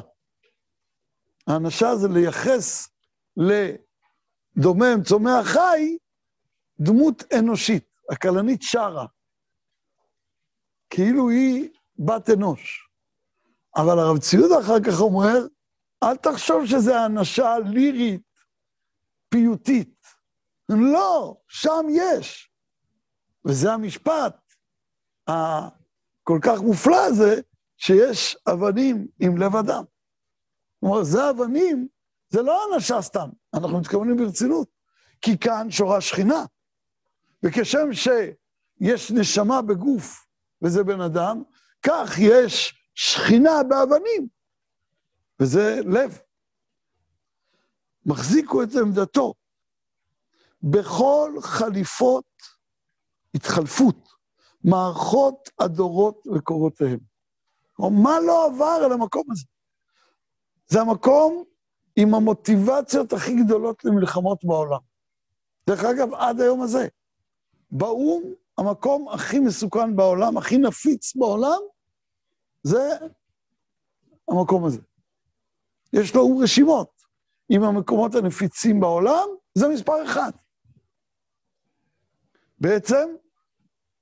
האנשה 1.47 1.95
זה 1.95 2.07
לייחס 2.07 2.89
לדומם, 3.37 5.03
צומח 5.03 5.45
חי, 5.45 5.97
דמות 6.79 7.23
אנושית. 7.39 7.89
הכלנית 8.09 8.61
שרה, 8.61 9.05
כאילו 10.89 11.29
היא 11.29 11.69
בת 11.99 12.29
אנוש. 12.29 12.89
אבל 13.75 13.99
הרב 13.99 14.17
ציודה 14.17 14.59
אחר 14.59 14.79
כך 14.87 14.99
אומר, 14.99 15.37
אל 16.03 16.15
תחשוב 16.15 16.65
שזה 16.65 16.99
האנשה 16.99 17.55
לירית, 17.59 18.21
פיוטית. 19.29 20.07
לא, 20.69 21.37
שם 21.47 21.85
יש. 21.91 22.51
וזה 23.45 23.73
המשפט 23.73 24.35
הכל 25.27 26.39
כך 26.41 26.59
מופלא 26.61 27.05
הזה, 27.05 27.41
שיש 27.77 28.37
אבנים 28.51 29.07
עם 29.19 29.37
לב 29.37 29.55
אדם. 29.55 29.83
כלומר, 30.79 31.03
זה 31.03 31.29
אבנים, 31.29 31.87
זה 32.29 32.41
לא 32.41 32.61
אנשה 32.73 33.01
סתם, 33.01 33.29
אנחנו 33.53 33.79
מתכוונים 33.79 34.17
ברצינות, 34.17 34.67
כי 35.21 35.37
כאן 35.37 35.71
שורה 35.71 36.01
שכינה. 36.01 36.45
וכשם 37.43 37.93
שיש 37.93 39.11
נשמה 39.11 39.61
בגוף 39.61 40.25
וזה 40.61 40.83
בן 40.83 41.01
אדם, 41.01 41.43
כך 41.81 42.15
יש 42.19 42.83
שכינה 42.95 43.63
באבנים, 43.69 44.27
וזה 45.39 45.79
לב. 45.85 46.19
מחזיקו 48.05 48.63
את 48.63 48.69
עמדתו. 48.81 49.33
בכל 50.63 51.31
חליפות 51.41 52.25
התחלפות, 53.35 54.09
מערכות 54.63 55.49
הדורות 55.59 56.27
וקורותיהם. 56.35 56.99
מה 57.79 58.19
לא 58.19 58.45
עבר 58.45 58.81
על 58.85 58.91
המקום 58.91 59.31
הזה? 59.31 59.45
זה 60.67 60.81
המקום 60.81 61.43
עם 61.95 62.15
המוטיבציות 62.15 63.13
הכי 63.13 63.43
גדולות 63.43 63.85
למלחמות 63.85 64.45
בעולם. 64.45 64.79
דרך 65.67 65.83
אגב, 65.83 66.13
עד 66.13 66.41
היום 66.41 66.61
הזה. 66.61 66.87
באו"ם, 67.71 68.33
המקום 68.57 69.09
הכי 69.09 69.39
מסוכן 69.39 69.95
בעולם, 69.95 70.37
הכי 70.37 70.57
נפיץ 70.57 71.15
בעולם, 71.15 71.59
זה 72.63 72.97
המקום 74.27 74.65
הזה. 74.65 74.81
יש 75.93 76.15
לו 76.15 76.37
רשימות. 76.37 76.99
עם 77.49 77.63
המקומות 77.63 78.15
הנפיצים 78.15 78.79
בעולם, 78.79 79.27
זה 79.55 79.67
מספר 79.67 80.05
אחד. 80.05 80.31
בעצם, 82.59 83.09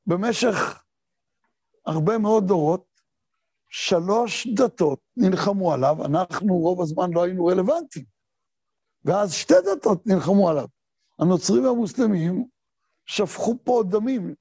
במשך 0.08 0.84
הרבה 1.86 2.18
מאוד 2.18 2.48
דורות, 2.48 2.88
שלוש 3.70 4.48
דתות 4.48 5.00
נלחמו 5.18 5.74
עליו, 5.74 6.06
אנחנו 6.06 6.58
רוב 6.58 6.82
הזמן 6.82 7.12
לא 7.14 7.24
היינו 7.24 7.46
רלוונטיים. 7.46 8.06
ואז 9.06 9.34
שתי 9.34 9.54
דתות 9.66 10.08
נלחמו 10.08 10.50
עליו. 10.50 10.68
הנוצרים 11.20 11.66
והמוסלמים 11.66 12.48
שפכו 13.06 13.58
פה 13.64 13.84
דמים, 13.90 14.36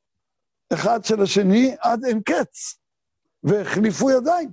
אחד 0.73 1.05
של 1.05 1.23
השני 1.23 1.77
עד 1.81 2.05
אין 2.05 2.21
קץ, 2.23 2.79
והחליפו 3.43 4.11
ידיים. 4.11 4.53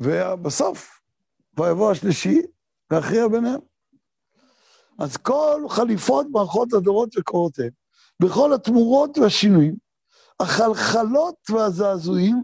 ובסוף, 0.00 1.00
ויבוא 1.58 1.90
השלישי, 1.90 2.42
והכריע 2.90 3.28
ביניהם. 3.28 3.60
אז 4.98 5.16
כל 5.16 5.62
חליפות 5.68 6.26
מערכות 6.30 6.72
הדורות 6.72 7.16
וקורותיהם, 7.18 7.70
בכל 8.22 8.54
התמורות 8.54 9.18
והשינויים, 9.18 9.74
החלחלות 10.40 11.34
והזעזועים 11.50 12.42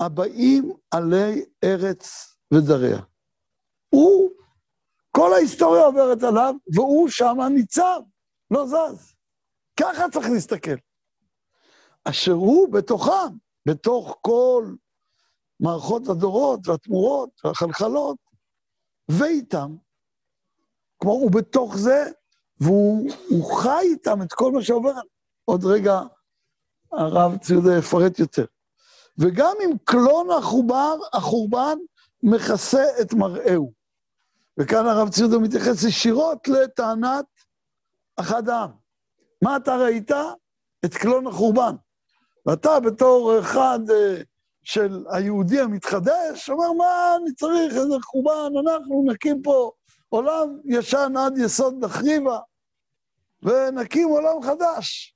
הבאים 0.00 0.72
עלי 0.90 1.44
ארץ 1.64 2.34
ודריה. 2.54 3.00
הוא, 3.88 4.30
כל 5.10 5.32
ההיסטוריה 5.32 5.84
עוברת 5.84 6.22
עליו, 6.22 6.54
והוא 6.74 7.08
שם 7.08 7.36
ניצב. 7.50 8.00
לא 8.50 8.66
זז. 8.66 9.14
ככה 9.80 10.10
צריך 10.12 10.26
להסתכל. 10.30 10.76
אשר 12.04 12.32
הוא 12.32 12.72
בתוכם, 12.72 13.36
בתוך 13.68 14.18
כל 14.20 14.74
מערכות 15.60 16.08
הדורות 16.08 16.68
והתמורות 16.68 17.30
והחלחלות, 17.44 18.16
ואיתם. 19.08 19.76
כלומר, 20.96 21.16
הוא 21.16 21.30
בתוך 21.30 21.76
זה, 21.76 22.10
והוא 22.60 23.10
חי 23.60 23.82
איתם 23.82 24.22
את 24.22 24.32
כל 24.32 24.52
מה 24.52 24.62
שעובר. 24.62 25.00
עוד 25.44 25.64
רגע 25.64 26.00
הרב 26.92 27.36
ציודה 27.36 27.78
יפרט 27.78 28.18
יותר. 28.18 28.44
וגם 29.18 29.56
אם 29.64 29.70
קלון 29.84 30.30
החובר, 30.38 30.96
החורבן 31.12 31.78
מכסה 32.22 32.84
את 33.00 33.14
מראהו. 33.14 33.72
וכאן 34.58 34.86
הרב 34.86 35.08
ציודה 35.08 35.38
מתייחס 35.38 35.84
ישירות 35.84 36.48
לטענת 36.48 37.24
אחד 38.16 38.48
העם. 38.48 38.70
מה 39.42 39.56
אתה 39.56 39.76
ראית? 39.76 40.10
את 40.84 40.94
קלון 40.94 41.26
החורבן. 41.26 41.74
ואתה 42.46 42.80
בתור 42.80 43.40
אחד 43.40 43.78
אה, 43.90 44.22
של 44.64 45.04
היהודי 45.10 45.60
המתחדש, 45.60 46.50
אומר, 46.50 46.72
מה 46.72 47.16
אני 47.16 47.34
צריך 47.34 47.74
איזה 47.74 47.94
חורבן, 48.02 48.68
אנחנו 48.68 49.04
נקים 49.12 49.42
פה 49.42 49.70
עולם 50.08 50.60
ישן 50.64 51.12
עד 51.18 51.38
יסוד 51.38 51.84
נחריבה, 51.84 52.38
ונקים 53.42 54.08
עולם 54.08 54.42
חדש. 54.42 55.14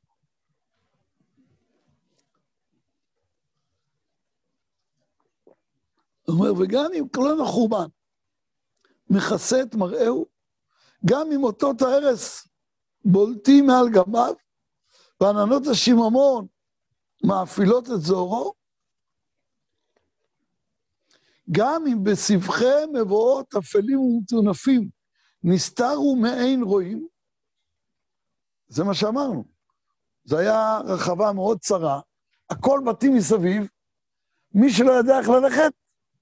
הוא 6.27 6.37
אומר, 6.37 6.53
וגם 6.61 6.91
אם 6.99 7.09
קלון 7.13 7.41
החורבן 7.41 7.87
מכסה 9.11 9.63
את 9.63 9.75
מראהו, 9.75 10.27
גם 11.07 11.33
אם 11.35 11.45
אותות 11.45 11.83
ההרס 11.83 12.49
בולטים 13.05 13.67
מעל 13.67 13.89
גביו, 13.89 14.35
ועננות 15.21 15.67
השיממון 15.67 16.47
מאפילות 17.25 17.91
את 17.91 18.01
זוהרו, 18.01 18.58
גם 21.51 21.85
אם 21.93 22.05
בסבכי 22.05 22.87
מבואות 22.93 23.55
אפלים 23.55 23.99
ומטונפים 23.99 24.89
נסתרו 25.43 26.17
מעין 26.17 26.63
רואים, 26.63 27.09
זה 28.69 28.85
מה 28.85 28.95
שאמרנו. 28.95 29.45
זו 30.25 30.39
הייתה 30.39 30.81
רחבה 30.85 31.33
מאוד 31.33 31.61
צרה, 31.61 32.01
הכל 32.51 32.81
בתים 32.87 33.15
מסביב, 33.15 33.69
מי 34.55 34.71
שלא 34.71 34.93
ידע 35.01 35.19
איך 35.19 35.29
ללכת, 35.29 35.73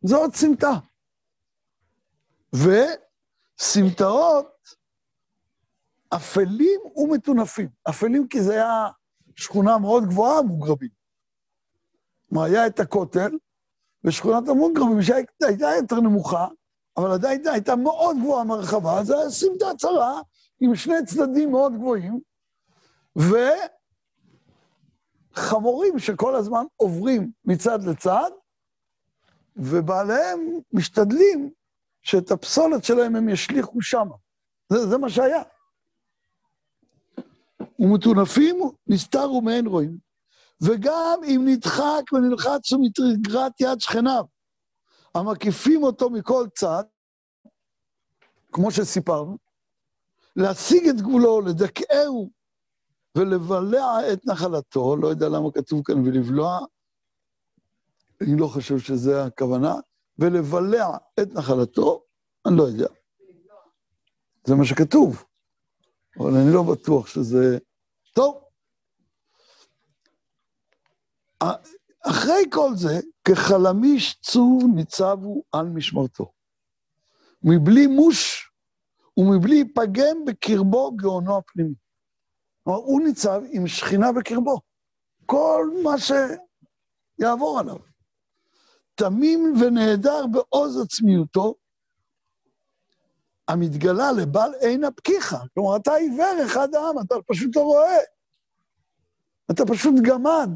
זה 0.03 0.16
עוד 0.16 0.35
סמטה. 0.35 0.72
וסמטאות 3.59 4.57
אפלים 6.09 6.81
ומטונפים. 6.97 7.68
אפלים 7.89 8.29
כי 8.29 8.43
זו 8.43 8.51
הייתה 8.51 8.89
שכונה 9.37 9.79
מאוד 9.79 10.05
גבוהה, 10.05 10.43
מוגרבים. 10.43 10.89
כלומר, 12.29 12.45
היה 12.45 12.66
את 12.66 12.81
הכותל, 12.81 13.31
ושכונת 14.07 14.49
המונגרבים, 14.49 15.03
שהייתה 15.03 15.67
יותר 15.81 16.01
נמוכה, 16.01 16.47
אבל 16.97 17.11
עדיין 17.11 17.49
הייתה 17.49 17.77
מאוד 17.77 18.17
גבוהה 18.21 18.45
מהרחבה, 18.45 19.05
זו 19.05 19.19
הייתה 19.19 19.31
סמטה 19.31 19.67
צרה, 19.79 20.21
עם 20.61 20.75
שני 20.75 21.05
צדדים 21.07 21.51
מאוד 21.51 21.73
גבוהים, 21.75 22.21
וחמורים 25.37 25.99
שכל 25.99 26.35
הזמן 26.35 26.65
עוברים 26.77 27.31
מצד 27.45 27.85
לצד, 27.85 28.31
ובעליהם 29.57 30.41
משתדלים 30.73 31.51
שאת 32.03 32.31
הפסולת 32.31 32.85
שלהם 32.85 33.17
הם 33.17 33.29
ישליכו 33.29 33.83
שם. 33.83 34.09
זה, 34.69 34.87
זה 34.87 34.99
מה 34.99 35.11
שהיה. 35.11 35.43
ומטונפים 37.79 38.57
נסתרו 38.87 39.43
מעין 39.43 39.67
רואים, 39.67 39.99
וגם 40.63 41.21
אם 41.25 41.43
נדחק 41.45 42.13
ונלחץ 42.13 42.73
ומתרגרת 42.73 43.61
יד 43.61 43.81
שכניו, 43.81 44.25
המקיפים 45.15 45.83
אותו 45.83 46.11
מכל 46.11 46.47
צד, 46.55 46.85
כמו 48.53 48.71
שסיפרנו, 48.71 49.39
להשיג 50.37 50.89
את 50.89 51.01
גבולו, 51.01 51.41
לדכאהו 51.41 52.31
ולבלע 53.17 54.13
את 54.13 54.27
נחלתו, 54.27 54.97
לא 54.97 55.09
יודע 55.09 55.29
למה 55.29 55.53
כתוב 55.53 55.83
כאן 55.85 55.99
ולבלוע, 56.07 56.59
אני 58.21 58.37
לא 58.39 58.47
חושב 58.47 58.79
שזה 58.79 59.25
הכוונה, 59.25 59.75
ולבלע 60.19 60.97
את 61.21 61.33
נחלתו, 61.33 62.03
אני 62.47 62.57
לא 62.57 62.63
יודע. 62.63 62.89
זה 64.45 64.55
מה 64.55 64.65
שכתוב, 64.65 65.25
אבל 66.21 66.31
אני 66.31 66.55
לא 66.55 66.63
בטוח 66.63 67.07
שזה... 67.07 67.59
טוב. 68.15 68.45
אחרי 72.11 72.45
כל 72.51 72.70
זה, 72.76 73.01
כחלמיש 73.24 74.18
צור 74.22 74.62
ניצבו 74.74 75.43
על 75.53 75.68
משמרתו. 75.68 76.32
מבלי 77.43 77.87
מוש 77.87 78.51
ומבלי 79.16 79.64
פגם 79.74 80.24
בקרבו 80.26 80.97
גאונו 80.97 81.39
הפנימי. 81.39 81.74
כלומר, 82.64 82.78
הוא 82.78 83.01
ניצב 83.01 83.43
עם 83.51 83.66
שכינה 83.66 84.12
בקרבו. 84.12 84.61
כל 85.26 85.70
מה 85.82 85.91
שיעבור 85.99 87.59
עליו. 87.59 87.76
תמים 88.95 89.55
ונהדר 89.61 90.26
בעוז 90.26 90.80
עצמיותו, 90.80 91.55
המתגלה 93.49 94.12
לבל 94.12 94.51
אין 94.61 94.84
הפקיחה. 94.84 95.39
כלומר, 95.55 95.76
אתה 95.76 95.95
עיוור 95.95 96.37
אחד 96.47 96.74
העם, 96.74 96.99
אתה 97.07 97.14
פשוט 97.26 97.57
לא 97.57 97.62
רואה. 97.62 97.99
אתה 99.51 99.66
פשוט 99.66 99.95
גמד 100.03 100.51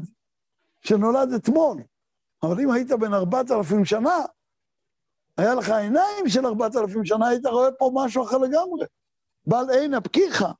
שנולד 0.81 1.33
אתמול. 1.33 1.83
אבל 2.43 2.59
אם 2.59 2.71
היית 2.71 2.91
בן 2.91 3.13
ארבעת 3.13 3.51
אלפים 3.51 3.85
שנה, 3.85 4.17
היה 5.37 5.55
לך 5.55 5.69
עיניים 5.69 6.27
של 6.27 6.45
ארבעת 6.45 6.75
אלפים 6.75 7.05
שנה, 7.05 7.27
היית 7.27 7.45
רואה 7.45 7.71
פה 7.71 7.91
משהו 7.93 8.23
אחר 8.23 8.37
לגמרי. 8.37 8.85
בל 9.45 9.69
אין 9.73 9.93
הפקיחה. 9.93 10.51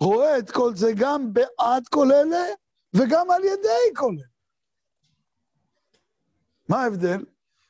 רואה 0.00 0.38
את 0.38 0.50
כל 0.50 0.74
זה 0.74 0.92
גם 0.96 1.32
בעד 1.32 1.88
כל 1.88 2.12
אלה 2.12 2.44
וגם 2.94 3.30
על 3.30 3.44
ידי 3.44 3.94
כל 3.96 4.12
אלה. 4.18 4.30
מה 6.68 6.82
ההבדל? 6.82 7.24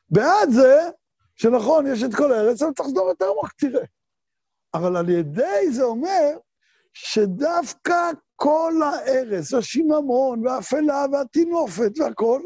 בעד 0.09 0.49
זה, 0.49 0.89
שנכון, 1.35 1.87
יש 1.87 2.03
את 2.03 2.15
כל 2.15 2.31
הארץ, 2.31 2.61
אבל 2.61 2.73
תחזור 2.73 3.09
יותר 3.09 3.25
עמוק, 3.29 3.51
תראה. 3.51 3.85
אבל 4.73 4.97
על 4.97 5.09
ידי 5.09 5.71
זה 5.71 5.83
אומר 5.83 6.37
שדווקא 6.93 8.11
כל 8.43 8.73
הארץ, 8.83 9.53
השיממון 9.53 10.47
והאפלה 10.47 11.05
והטינופת 11.11 11.91
והכל, 11.99 12.41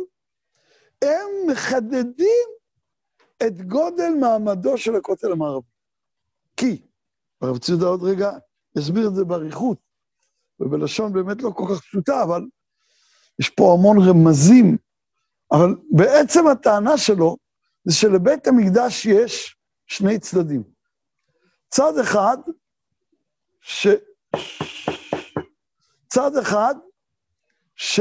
הם 1.01 1.51
מחדדים 1.51 2.47
את 3.47 3.61
גודל 3.61 4.09
מעמדו 4.19 4.77
של 4.77 4.95
הכותל 4.95 5.31
המערבי. 5.31 5.67
כי, 6.57 6.81
הרב 7.41 7.57
ציודה 7.57 7.85
עוד 7.85 8.03
רגע 8.03 8.31
יסביר 8.77 9.07
את 9.07 9.15
זה 9.15 9.25
באריכות, 9.25 9.77
ובלשון 10.59 11.13
באמת 11.13 11.41
לא 11.41 11.49
כל 11.55 11.65
כך 11.69 11.81
פשוטה, 11.81 12.23
אבל 12.23 12.41
יש 13.39 13.49
פה 13.49 13.73
המון 13.73 13.97
רמזים 14.09 14.77
אבל 15.51 15.75
בעצם 15.91 16.47
הטענה 16.47 16.97
שלו 16.97 17.37
זה 17.85 17.95
שלבית 17.95 18.47
המקדש 18.47 19.05
יש 19.05 19.57
שני 19.87 20.19
צדדים. 20.19 20.63
צד 21.69 21.97
אחד, 21.99 22.37
ש... 23.61 23.87
צד 26.07 26.37
אחד, 26.37 26.75
ש... 27.75 27.99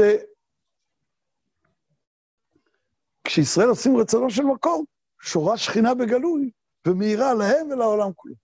כשישראל 3.23 3.67
עושים 3.67 3.97
רצונו 3.97 4.29
של 4.29 4.43
מקום, 4.43 4.85
שורה 5.21 5.57
שכינה 5.57 5.93
בגלוי 5.93 6.51
ומאירה 6.87 7.33
להם 7.33 7.69
ולעולם 7.69 8.13
כולו. 8.15 8.35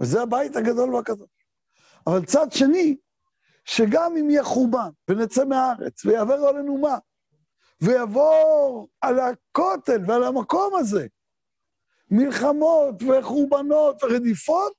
וזה 0.00 0.22
הבית 0.22 0.56
הגדול 0.56 0.94
והקדוש. 0.94 1.28
אבל 2.06 2.24
צד 2.24 2.52
שני, 2.52 2.96
שגם 3.64 4.16
אם 4.16 4.30
יהיה 4.30 4.44
חורבן 4.44 4.88
ונצא 5.08 5.44
מהארץ 5.44 6.04
ויעבר 6.04 6.34
עלינו 6.34 6.78
מה, 6.78 6.98
ויבוא 7.80 8.86
על 9.00 9.18
הכותל 9.20 10.02
ועל 10.06 10.24
המקום 10.24 10.74
הזה 10.74 11.06
מלחמות 12.10 12.94
וחורבנות 13.02 14.04
ורדיפות, 14.04 14.72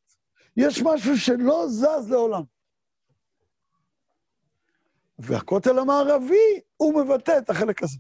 יש 0.58 0.82
משהו 0.82 1.18
שלא 1.18 1.68
זז 1.68 2.10
לעולם. 2.10 2.44
והכותל 5.20 5.80
המערבי, 5.80 6.60
הוא 6.78 7.04
מבטא 7.04 7.38
את 7.38 7.50
החלק 7.50 7.84
הזה. 7.84 7.98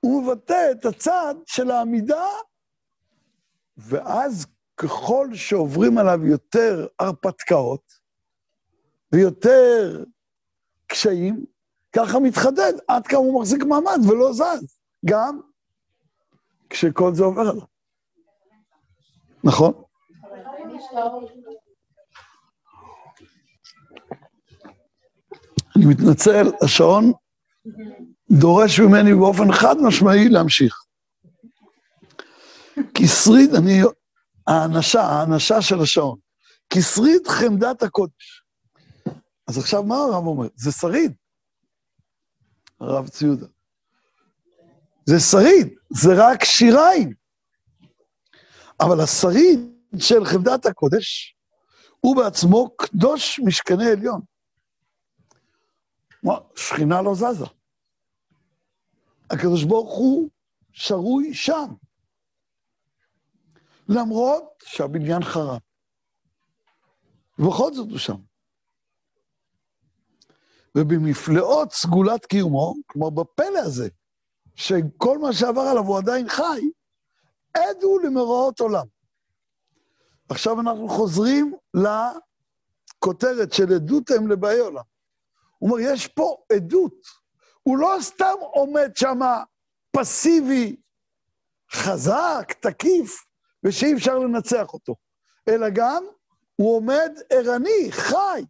הוא 0.00 0.22
מבטא 0.22 0.68
את 0.70 0.84
הצד 0.84 1.34
של 1.46 1.70
העמידה, 1.70 2.26
ואז 3.76 4.46
ככל 4.76 5.28
שעוברים 5.34 5.98
עליו 5.98 6.26
יותר 6.26 6.86
הרפתקאות 6.98 7.92
ויותר 9.12 10.04
קשיים, 10.86 11.44
ככה 11.92 12.18
מתחדד 12.18 12.72
עד 12.88 13.06
כמה 13.06 13.18
הוא 13.18 13.40
מחזיק 13.40 13.62
מעמד 13.62 13.98
ולא 14.08 14.32
זז, 14.32 14.78
גם 15.06 15.40
כשכל 16.70 17.14
זה 17.14 17.24
עובר 17.24 17.40
עליו. 17.40 17.66
נכון? 19.44 19.72
אני 25.76 25.86
מתנצל, 25.86 26.46
השעון 26.62 27.12
דורש 28.30 28.80
ממני 28.80 29.14
באופן 29.14 29.52
חד 29.52 29.76
משמעי 29.82 30.28
להמשיך. 30.28 30.84
כי 32.94 33.08
שריד, 33.08 33.54
אני, 33.54 33.80
האנשה, 34.46 35.02
האנשה 35.02 35.62
של 35.62 35.80
השעון, 35.80 36.18
כי 36.70 36.82
שריד 36.82 37.26
חמדת 37.28 37.82
הקודש. 37.82 38.44
אז 39.46 39.58
עכשיו 39.58 39.82
מה 39.82 39.96
הרב 39.96 40.26
אומר? 40.26 40.48
זה 40.56 40.72
שריד, 40.72 41.12
הרב 42.80 43.08
ציודה. 43.08 43.46
זה 45.06 45.20
שריד, 45.20 45.74
זה 45.90 46.10
רק 46.16 46.44
שיריים. 46.44 47.12
אבל 48.80 49.00
השריד 49.00 49.60
של 49.98 50.24
חמדת 50.24 50.66
הקודש 50.66 51.36
הוא 52.00 52.16
בעצמו 52.16 52.76
קדוש 52.76 53.40
משכני 53.44 53.90
עליון. 53.90 54.35
שכינה 56.56 57.02
לא 57.02 57.14
זזה. 57.14 57.44
הקדוש 59.30 59.64
ברוך 59.64 59.94
הוא 59.98 60.30
שרוי 60.72 61.34
שם. 61.34 61.66
למרות 63.88 64.44
שהבניין 64.64 65.22
חרב. 65.24 65.58
ובכל 67.38 67.74
זאת 67.74 67.90
הוא 67.90 67.98
שם. 67.98 68.16
ובמפלאות 70.78 71.72
סגולת 71.72 72.26
קיומו, 72.26 72.74
כלומר 72.86 73.10
בפלא 73.10 73.58
הזה, 73.58 73.88
שכל 74.54 75.18
מה 75.18 75.32
שעבר 75.32 75.60
עליו 75.60 75.82
הוא 75.82 75.98
עדיין 75.98 76.28
חי, 76.28 76.70
עד 77.54 77.82
הוא 77.82 78.00
למאורעות 78.00 78.60
עולם. 78.60 78.86
עכשיו 80.28 80.60
אנחנו 80.60 80.88
חוזרים 80.88 81.56
לכותרת 81.74 83.52
של 83.52 83.72
עדות 83.74 84.10
הם 84.10 84.28
לבאי 84.28 84.58
עולם. 84.58 84.82
הוא 85.58 85.70
אומר, 85.70 85.92
יש 85.92 86.06
פה 86.06 86.36
עדות. 86.52 87.06
הוא 87.62 87.78
לא 87.78 87.96
סתם 88.00 88.34
עומד 88.40 88.90
שם 88.96 89.18
פסיבי, 89.90 90.76
חזק, 91.72 92.52
תקיף, 92.60 93.24
ושאי 93.64 93.94
אפשר 93.94 94.18
לנצח 94.18 94.72
אותו, 94.72 94.94
אלא 95.48 95.66
גם 95.74 96.04
הוא 96.56 96.76
עומד 96.76 97.12
ערני, 97.30 97.90
חי. 97.90 98.44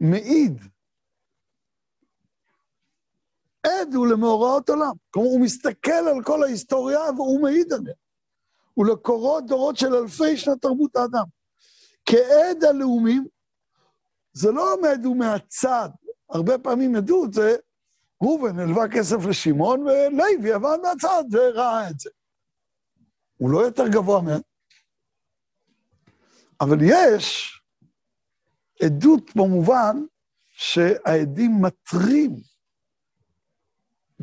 ומעיד. 0.00 0.62
עד 3.62 3.94
הוא 3.94 4.06
למאורעות 4.06 4.68
עולם. 4.68 4.92
כלומר, 5.10 5.28
הוא 5.28 5.40
מסתכל 5.40 5.90
על 5.90 6.24
כל 6.24 6.42
ההיסטוריה 6.42 7.00
והוא 7.16 7.42
מעיד 7.42 7.72
עליה. 7.72 7.94
ולקורות 8.78 9.46
דורות 9.46 9.76
של 9.76 9.94
אלפי 9.94 10.36
שנות 10.36 10.62
תרבות 10.62 10.96
האדם. 10.96 11.24
כעד 12.06 12.64
הלאומים, 12.64 13.26
זה 14.32 14.50
לא 14.52 14.74
עומד 14.74 15.00
הוא 15.04 15.16
מהצד. 15.16 15.88
הרבה 16.30 16.58
פעמים 16.58 16.96
עדות 16.96 17.34
זה 17.34 17.56
ראובן 18.22 18.58
הלווה 18.58 18.88
כסף 18.88 19.16
לשמעון, 19.28 19.80
ולוי 19.80 20.52
עבד 20.52 20.76
מהצד 20.82 21.24
וראה 21.32 21.90
את 21.90 22.00
זה. 22.00 22.10
הוא 23.36 23.50
לא 23.50 23.58
יותר 23.58 23.88
גבוה 23.88 24.22
מהם. 24.22 24.40
אבל 26.60 26.78
יש 26.82 27.58
עדות 28.82 29.36
במובן 29.36 30.04
שהעדים 30.48 31.62
מטרים 31.62 32.36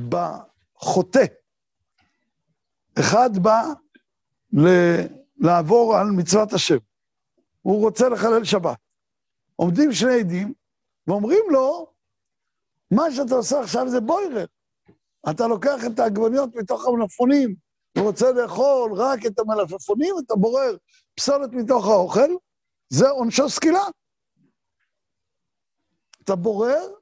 בחוטא. 0.09 1.25
אחד 2.99 3.29
בא 3.41 3.63
לעבור 5.37 5.95
על 5.97 6.07
מצוות 6.07 6.53
השם, 6.53 6.77
הוא 7.61 7.79
רוצה 7.81 8.09
לחלל 8.09 8.43
שבת. 8.43 8.77
עומדים 9.55 9.91
שני 9.91 10.19
עדים 10.19 10.53
ואומרים 11.07 11.43
לו, 11.49 11.91
מה 12.91 13.11
שאתה 13.11 13.35
עושה 13.35 13.59
עכשיו 13.59 13.89
זה 13.89 13.99
בוירר. 14.01 14.45
אתה 15.29 15.47
לוקח 15.47 15.79
את 15.85 15.99
העגבניות 15.99 16.55
מתוך 16.55 16.87
המלפפונים 16.87 17.55
ורוצה 17.97 18.31
לאכול 18.31 18.93
רק 18.93 19.25
את 19.25 19.39
המלפפונים, 19.39 20.15
אתה 20.25 20.35
בורר 20.35 20.77
פסולת 21.15 21.49
מתוך 21.53 21.87
האוכל, 21.87 22.29
זה 22.89 23.09
עונשו 23.09 23.49
סקילה. 23.49 23.83
אתה 26.23 26.35
בורר, 26.35 26.93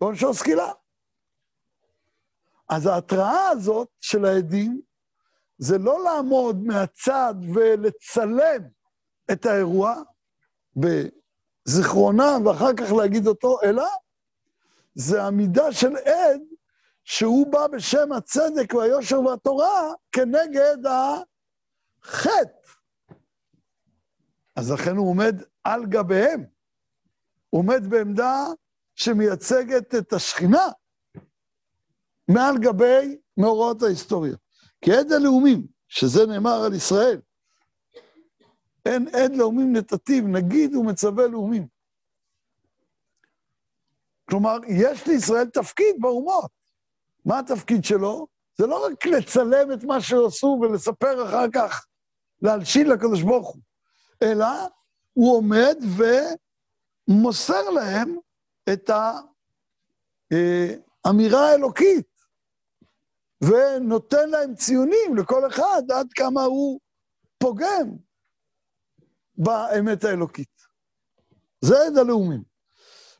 ועונשו 0.00 0.34
סקילה. 0.34 0.72
אז 2.68 2.86
ההתראה 2.86 3.48
הזאת 3.48 3.88
של 4.00 4.24
העדים 4.24 4.80
זה 5.58 5.78
לא 5.78 6.04
לעמוד 6.04 6.64
מהצד 6.64 7.34
ולצלם 7.54 8.62
את 9.32 9.46
האירוע 9.46 9.94
בזיכרונם 10.76 12.42
ואחר 12.46 12.74
כך 12.76 12.92
להגיד 12.92 13.26
אותו, 13.26 13.58
אלא 13.62 13.84
זה 14.94 15.24
עמידה 15.24 15.72
של 15.72 15.96
עד 15.96 16.40
שהוא 17.04 17.52
בא 17.52 17.66
בשם 17.66 18.12
הצדק 18.12 18.74
והיושר 18.74 19.20
והתורה 19.20 19.92
כנגד 20.12 20.76
החטא. 20.86 22.64
אז 24.56 24.70
לכן 24.70 24.96
הוא 24.96 25.10
עומד 25.10 25.42
על 25.64 25.86
גביהם. 25.86 26.44
הוא 27.50 27.60
עומד 27.60 27.86
בעמדה 27.86 28.46
שמייצגת 28.94 29.94
את 29.94 30.12
השכינה 30.12 30.68
מעל 32.28 32.58
גבי 32.58 33.18
מאורעות 33.36 33.82
ההיסטוריה. 33.82 34.36
כי 34.84 34.92
עד 34.92 35.12
הלאומים, 35.12 35.66
שזה 35.88 36.26
נאמר 36.26 36.64
על 36.64 36.74
ישראל, 36.74 37.20
אין 38.86 39.08
עד 39.08 39.36
לאומים 39.36 39.76
נתתיו, 39.76 40.28
נגיד 40.28 40.74
הוא 40.74 40.86
מצווה 40.86 41.26
לאומים. 41.26 41.66
כלומר, 44.28 44.56
יש 44.68 45.06
לישראל 45.06 45.46
תפקיד 45.46 45.96
באומות. 46.00 46.50
מה 47.24 47.38
התפקיד 47.38 47.84
שלו? 47.84 48.26
זה 48.58 48.66
לא 48.66 48.86
רק 48.86 49.06
לצלם 49.06 49.72
את 49.72 49.84
מה 49.84 50.00
שעשו 50.00 50.58
ולספר 50.62 51.26
אחר 51.28 51.46
כך, 51.54 51.86
להלשין 52.42 52.86
לקדוש 52.86 53.22
ברוך 53.22 53.48
הוא, 53.48 53.62
אלא 54.22 54.46
הוא 55.12 55.36
עומד 55.36 55.76
ומוסר 57.08 57.70
להם 57.70 58.16
את 58.72 58.90
האמירה 61.04 61.50
האלוקית, 61.50 62.13
ונותן 63.48 64.30
להם 64.30 64.54
ציונים 64.54 65.16
לכל 65.16 65.46
אחד 65.46 65.82
עד 65.90 66.12
כמה 66.14 66.42
הוא 66.42 66.80
פוגם 67.38 67.90
באמת 69.36 70.04
האלוקית. 70.04 70.54
זה 71.60 71.74
עד 71.86 71.98
הלאומים. 71.98 72.42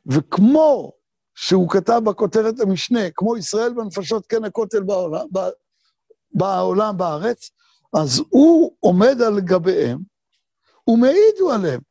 וכמו 0.05 0.91
שהוא 1.35 1.69
כתב 1.69 2.01
בכותרת 2.05 2.59
המשנה, 2.59 3.11
כמו 3.15 3.37
ישראל 3.37 3.73
בנפשות 3.73 4.27
כן 4.27 4.43
הכותל 4.43 4.83
בעולם, 4.83 5.25
בעולם 6.31 6.97
בארץ, 6.97 7.51
אז 7.97 8.21
הוא 8.29 8.75
עומד 8.79 9.21
על 9.27 9.39
גביהם 9.39 9.99
ומעידו 10.87 11.51
עליהם, 11.51 11.81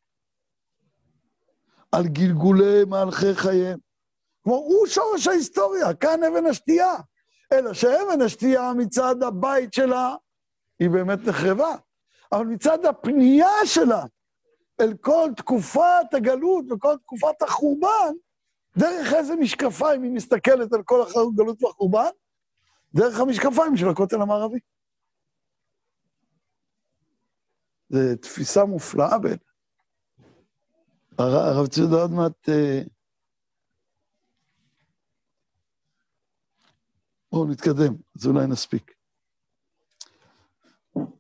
על 1.93 2.07
גלגולי 2.07 2.85
מהלכי 2.85 3.35
חייהם. 3.35 3.79
כלומר, 4.43 4.59
הוא 4.59 4.87
שורש 4.87 5.27
ההיסטוריה, 5.27 5.95
כאן 5.95 6.21
אבן 6.25 6.47
השתייה. 6.47 6.95
אלא 7.59 7.75
שאבן 7.75 8.23
השתייה 8.25 8.73
מצד 8.77 9.23
הבית 9.23 9.75
שלה 9.75 10.17
היא 10.79 10.91
באמת 10.91 11.19
נחרבה, 11.27 11.77
אבל 12.33 12.45
מצד 12.45 12.85
הפנייה 12.85 13.49
שלה 13.65 14.03
אל 14.81 14.95
כל 15.01 15.31
תקופת 15.37 16.15
הגלות 16.15 16.65
וכל 16.71 16.97
תקופת 17.03 17.43
החורבן, 17.43 18.13
דרך 18.77 19.13
איזה 19.15 19.37
משקפיים 19.37 20.03
היא 20.03 20.11
מסתכלת 20.11 20.73
על 20.73 20.83
כל 20.85 21.03
הגלות 21.03 21.63
והחורבן? 21.63 22.11
דרך 22.95 23.21
המשקפיים 23.21 23.77
של 23.77 23.89
הכותל 23.89 24.23
המערבי. 24.23 24.59
זו 27.89 28.17
תפיסה 28.21 28.65
מופלאה 28.65 29.19
בין. 29.19 29.37
הרב 31.19 31.67
ציודה 31.67 31.97
עוד 31.97 32.11
מעט... 32.11 32.49
בואו 37.35 37.47
נתקדם, 37.47 37.95
אז 38.19 38.27
אולי 38.27 38.47
נספיק. 38.47 38.93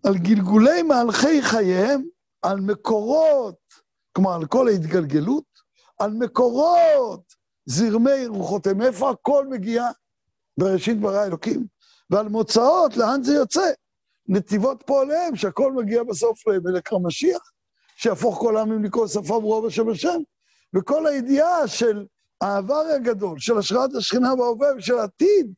על 0.07 0.19
גלגולי 0.19 0.83
מהלכי 0.83 1.43
חייהם, 1.43 2.03
על 2.43 2.61
מקורות, 2.61 3.57
כלומר, 4.13 4.33
על 4.35 4.47
כל 4.47 4.69
ההתגלגלות, 4.69 5.45
על 5.99 6.11
מקורות 6.11 7.35
זרמי 7.67 8.27
רוחותיהם, 8.27 8.83
איפה 8.83 9.11
הכל 9.11 9.47
מגיע? 9.47 9.85
בראשית 10.59 11.01
ברא 11.01 11.25
אלוקים. 11.25 11.67
ועל 12.11 12.29
מוצאות, 12.29 12.97
לאן 12.97 13.23
זה 13.23 13.35
יוצא? 13.35 13.71
נתיבות 14.29 14.83
פועליהם, 14.87 15.37
שהכל 15.37 15.73
מגיע 15.73 16.03
בסוף 16.03 16.47
למלך 16.47 16.93
המשיח, 16.93 17.51
שיהפוך 17.97 18.39
כל 18.39 18.57
העמים 18.57 18.85
לקרוא 18.85 19.07
שפה 19.07 19.41
ברורה 19.41 19.67
בשם 19.67 19.89
השם. 19.89 20.21
וכל 20.77 21.07
הידיעה 21.07 21.69
של 21.69 22.07
העבר 22.41 22.83
הגדול, 22.97 23.39
של 23.39 23.59
השראת 23.59 23.95
השכינה 23.95 24.37
בהווה 24.37 24.69
ושל 24.77 24.99
העתיד 24.99 25.53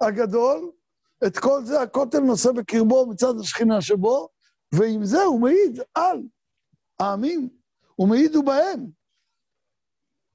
הגדול, 0.00 0.70
את 1.26 1.38
כל 1.38 1.64
זה 1.64 1.82
הכותל 1.82 2.20
נושא 2.20 2.52
בקרבו 2.52 3.06
מצד 3.06 3.40
השכינה 3.40 3.80
שבו, 3.80 4.28
ועם 4.74 5.04
זה 5.04 5.22
הוא 5.22 5.40
מעיד 5.40 5.80
על 5.94 6.22
העמים, 7.00 7.48
הוא 7.94 8.08
מעיד 8.08 8.36
ובהם. 8.36 8.86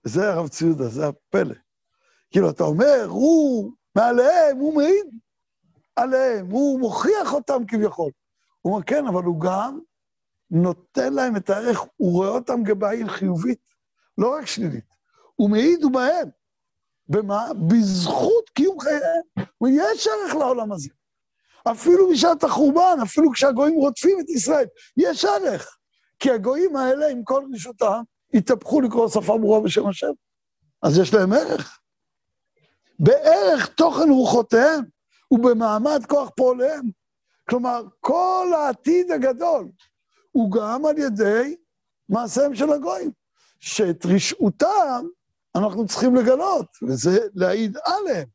זה 0.03 0.34
הרב 0.34 0.47
ציודה, 0.47 0.88
זה 0.88 1.07
הפלא. 1.07 1.55
כאילו, 2.32 2.49
אתה 2.49 2.63
אומר, 2.63 3.05
הוא 3.09 3.72
מעליהם, 3.95 4.57
הוא 4.57 4.76
מעיד 4.76 5.07
עליהם, 5.95 6.49
הוא 6.49 6.80
מוכיח 6.80 7.34
אותם 7.34 7.66
כביכול. 7.68 8.11
הוא 8.61 8.74
אומר, 8.74 8.84
כן, 8.84 9.07
אבל 9.07 9.24
הוא 9.24 9.41
גם 9.41 9.80
נותן 10.51 11.13
להם 11.13 11.36
את 11.36 11.49
הערך, 11.49 11.80
הוא 11.97 12.11
רואה 12.11 12.30
אותם 12.30 12.63
כבעין 12.68 13.09
חיובית, 13.09 13.59
לא 14.18 14.38
רק 14.38 14.45
שלילית. 14.45 14.86
הוא 15.36 15.49
מעיד 15.49 15.84
ובהם. 15.84 16.30
במה? 17.10 17.47
בזכות 17.68 18.49
קיום 18.49 18.80
חייהם. 18.80 19.47
יש 19.68 20.08
ערך 20.08 20.36
לעולם 20.36 20.72
הזה. 20.72 20.89
אפילו 21.72 22.10
בשעת 22.12 22.43
החורבן, 22.43 22.97
אפילו 23.03 23.32
כשהגויים 23.32 23.76
רודפים 23.76 24.20
את 24.20 24.30
ישראל, 24.30 24.66
יש 24.97 25.26
ערך. 25.26 25.78
כי 26.20 26.32
הגויים 26.32 26.76
האלה, 26.76 27.08
עם 27.10 27.24
כל 27.24 27.43
רשותם, 27.53 28.01
התהפכו 28.34 28.82
לקרוא 28.82 29.10
שפה 29.10 29.38
ברורה 29.38 29.62
בשם 29.62 29.88
השם. 29.88 30.12
אז 30.82 30.97
יש 30.97 31.14
להם 31.14 31.34
ערך. 31.34 31.80
בערך 32.99 33.68
תוכן 33.68 34.10
רוחותיהם 34.10 34.84
ובמעמד 35.32 36.06
כוח 36.08 36.30
פועליהם. 36.38 36.89
כלומר, 37.49 37.84
כל 37.99 38.51
העתיד 38.56 39.12
הגדול 39.12 39.68
הוא 40.32 40.51
גם 40.51 40.86
על 40.86 40.97
ידי 40.97 41.56
מעשיהם 42.10 42.56
של 42.56 42.72
הגויים, 42.72 43.12
שאת 43.60 44.06
רשעותם 44.06 45.06
אנחנו 45.56 45.88
צריכים 45.88 46.16
לגלות, 46.16 46.78
וזה 46.88 47.20
להעיד 47.34 47.78
עליהם, 47.86 48.28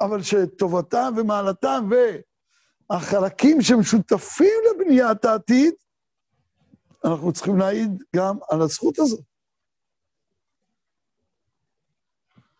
אבל 0.00 0.22
שטובתם 0.22 1.14
ומעלתם 1.16 1.88
והחלקים 2.90 3.62
שמשותפים 3.62 4.58
לבניית 4.70 5.24
העתיד, 5.24 5.74
אנחנו 7.04 7.32
צריכים 7.32 7.58
להעיד 7.58 8.02
גם 8.16 8.36
על 8.50 8.62
הזכות 8.62 8.98
הזאת. 8.98 9.24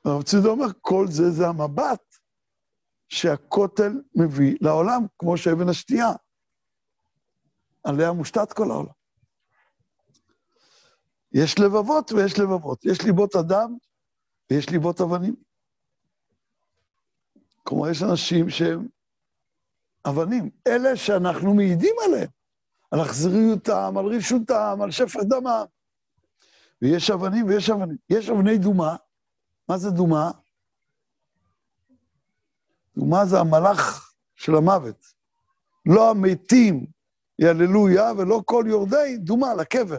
הרב 0.05 0.23
צידו 0.23 0.51
אומר, 0.51 0.67
כל 0.81 1.07
זה 1.11 1.31
זה 1.31 1.47
המבט 1.47 2.03
שהכותל 3.09 3.93
מביא 4.15 4.57
לעולם, 4.61 5.07
כמו 5.19 5.37
שאבן 5.37 5.69
השתייה. 5.69 6.11
עליה 7.85 8.13
מושתת 8.13 8.53
כל 8.53 8.71
העולם. 8.71 8.93
יש 11.33 11.59
לבבות 11.59 12.13
ויש 12.13 12.39
לבבות. 12.39 12.85
יש 12.85 13.03
ליבות 13.03 13.37
אדם 13.37 13.77
ויש 14.51 14.70
ליבות 14.70 15.01
אבנים. 15.01 15.34
כלומר, 17.62 17.90
יש 17.90 18.03
אנשים 18.03 18.51
שהם 18.51 18.88
אבנים, 20.09 20.51
אלה 20.66 20.97
שאנחנו 20.97 21.55
מעידים 21.55 21.94
עליהם, 22.05 22.28
על 22.90 23.03
אכזריותם, 23.03 23.94
על 23.99 24.07
רשותם, 24.07 24.78
על 24.82 24.90
שפך 24.90 25.20
דמם. 25.28 25.64
ויש 26.82 27.11
אבנים 27.11 27.47
ויש 27.47 27.70
אבנים. 27.70 27.97
יש 28.11 28.30
אבני 28.30 28.59
דומה. 28.59 28.97
מה 29.68 29.78
זה 29.78 29.90
דומה? 29.90 30.30
דומה 32.97 33.26
זה 33.26 33.40
המלאך 33.40 34.14
של 34.34 34.55
המוות. 34.55 35.07
לא 35.86 36.11
המתים 36.11 36.86
יהללויה, 37.38 38.12
ולא 38.18 38.42
כל 38.44 38.64
יורדי 38.68 39.16
דומה 39.18 39.55
לקבר. 39.55 39.99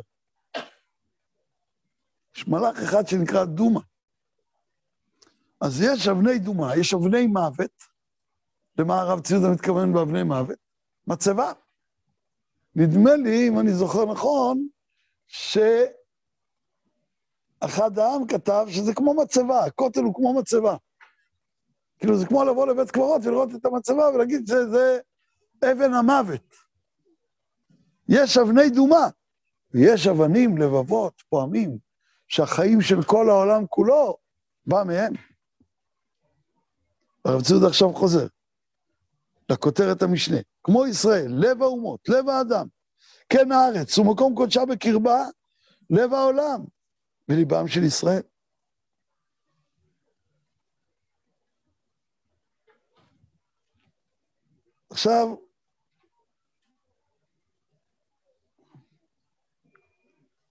יש 2.36 2.48
מלאך 2.48 2.78
אחד 2.84 3.08
שנקרא 3.08 3.46
דומה. 3.46 3.80
אז 5.62 5.82
יש 5.82 6.08
אבני 6.08 6.40
דומה, 6.40 6.76
יש 6.76 6.94
אבני 6.94 7.28
מוות. 7.28 7.84
למה 8.78 9.02
הרב 9.02 9.20
ציודה 9.20 9.50
מתכוון 9.50 9.94
באבני 9.94 10.24
מוות? 10.24 10.58
מצבה. 11.08 11.52
נדמה 12.76 13.16
לי, 13.16 13.48
אם 13.48 13.60
אני 13.60 13.74
זוכר 13.74 14.06
נכון, 14.06 14.68
שאחד 15.28 16.00
העם 18.00 18.28
כתב 18.28 18.66
שזה 18.70 18.94
כמו 18.94 19.14
מצבה, 19.14 19.66
הכותל 19.66 20.00
הוא 20.00 20.16
כמו 20.16 20.40
מצבה. 20.40 20.76
כאילו, 22.00 22.18
זה 22.18 22.26
כמו 22.26 22.44
לבוא 22.44 22.68
לבית 22.68 22.92
קברות 22.92 23.22
ולראות 23.26 23.56
את 23.56 23.66
המצבה 23.66 24.10
ולהגיד 24.10 24.48
שזה 24.48 25.00
אבן 25.64 25.94
המוות. 25.94 26.56
יש 28.10 28.38
אבני 28.38 28.70
דומה, 28.70 29.08
ויש 29.74 30.08
אבנים, 30.08 30.58
לבבות, 30.58 31.22
פועמים, 31.30 31.78
שהחיים 32.28 32.82
של 32.82 33.04
כל 33.04 33.30
העולם 33.30 33.68
כולו 33.68 34.18
בא 34.66 34.84
מהם. 34.84 35.14
הרב 37.28 37.42
צוד 37.42 37.64
עכשיו 37.64 37.94
חוזר 37.94 38.28
לכותרת 39.52 40.02
המשנה. 40.02 40.38
כמו 40.64 40.88
ישראל, 40.88 41.32
לב 41.32 41.62
האומות, 41.62 42.10
לב 42.10 42.30
האדם, 42.30 42.68
כן 43.30 43.52
הארץ, 43.52 43.98
ומקום 43.98 44.36
קודשה 44.36 44.66
בקרבה, 44.66 45.26
לב 45.90 46.14
העולם, 46.14 46.66
וליבם 47.30 47.68
של 47.68 47.84
ישראל. 47.84 48.22
עכשיו, 54.90 55.36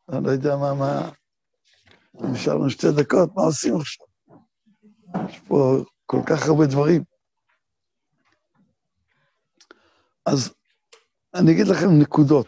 אני 0.08 0.24
לא 0.24 0.30
יודע 0.30 0.56
מה, 0.56 0.74
מה, 0.74 1.10
נשאר 2.14 2.54
לנו 2.54 2.70
שתי 2.70 2.86
דקות, 2.96 3.30
מה 3.34 3.42
עושים 3.42 3.76
עכשיו? 3.76 4.06
יש 5.28 5.40
פה 5.48 5.84
כל 6.06 6.20
כך 6.26 6.46
הרבה 6.48 6.66
דברים. 6.66 7.04
אז 10.26 10.54
אני 11.34 11.52
אגיד 11.52 11.66
לכם 11.66 11.86
נקודות. 12.00 12.46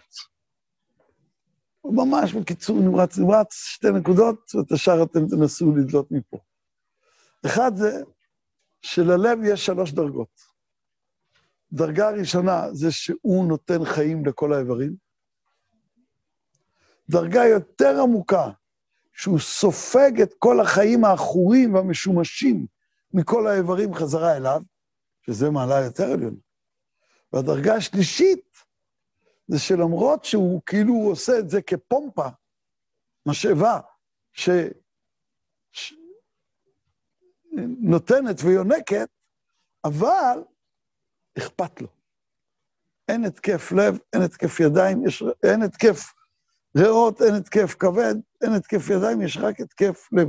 ממש 1.84 2.32
בקיצור 2.32 2.80
נמרץ 2.80 3.18
נמרץ, 3.18 3.54
שתי 3.54 3.86
נקודות, 3.90 4.54
ואת 4.54 4.72
השאר 4.72 5.02
אתם 5.02 5.26
תנסו 5.28 5.76
לדלות 5.76 6.10
מפה. 6.10 6.38
אחד 7.46 7.76
זה 7.76 8.02
שללב 8.82 9.38
יש 9.44 9.66
שלוש 9.66 9.92
דרגות. 9.92 10.40
דרגה 11.72 12.10
ראשונה 12.10 12.72
זה 12.72 12.92
שהוא 12.92 13.48
נותן 13.48 13.84
חיים 13.84 14.26
לכל 14.26 14.52
האיברים. 14.52 14.96
דרגה 17.10 17.44
יותר 17.44 18.00
עמוקה, 18.02 18.50
שהוא 19.12 19.38
סופג 19.38 20.20
את 20.22 20.34
כל 20.38 20.60
החיים 20.60 21.04
העכורים 21.04 21.74
והמשומשים 21.74 22.66
מכל 23.14 23.46
האיברים 23.46 23.94
חזרה 23.94 24.36
אליו, 24.36 24.60
שזה 25.26 25.50
מעלה 25.50 25.80
יותר 25.84 26.12
עליונה. 26.12 26.36
והדרגה 27.32 27.74
השלישית 27.74 28.48
זה 29.48 29.58
שלמרות 29.58 30.24
שהוא 30.24 30.60
כאילו 30.66 30.94
עושה 30.94 31.38
את 31.38 31.50
זה 31.50 31.62
כפומפה, 31.62 32.28
משאבה, 33.26 33.80
שנותנת 37.52 38.36
ויונקת, 38.44 39.08
אבל 39.84 40.42
אכפת 41.38 41.80
לו. 41.80 41.88
אין 43.08 43.24
התקף 43.24 43.72
לב, 43.72 43.98
אין 44.12 44.22
התקף 44.22 44.60
ידיים, 44.60 45.06
יש, 45.06 45.22
אין 45.42 45.62
התקף 45.62 46.12
ריאות, 46.76 47.22
אין 47.22 47.34
התקף 47.34 47.74
כבד, 47.78 48.14
אין 48.42 48.52
התקף 48.52 48.90
ידיים, 48.90 49.22
יש 49.22 49.36
רק 49.36 49.60
התקף 49.60 50.08
לב. 50.12 50.28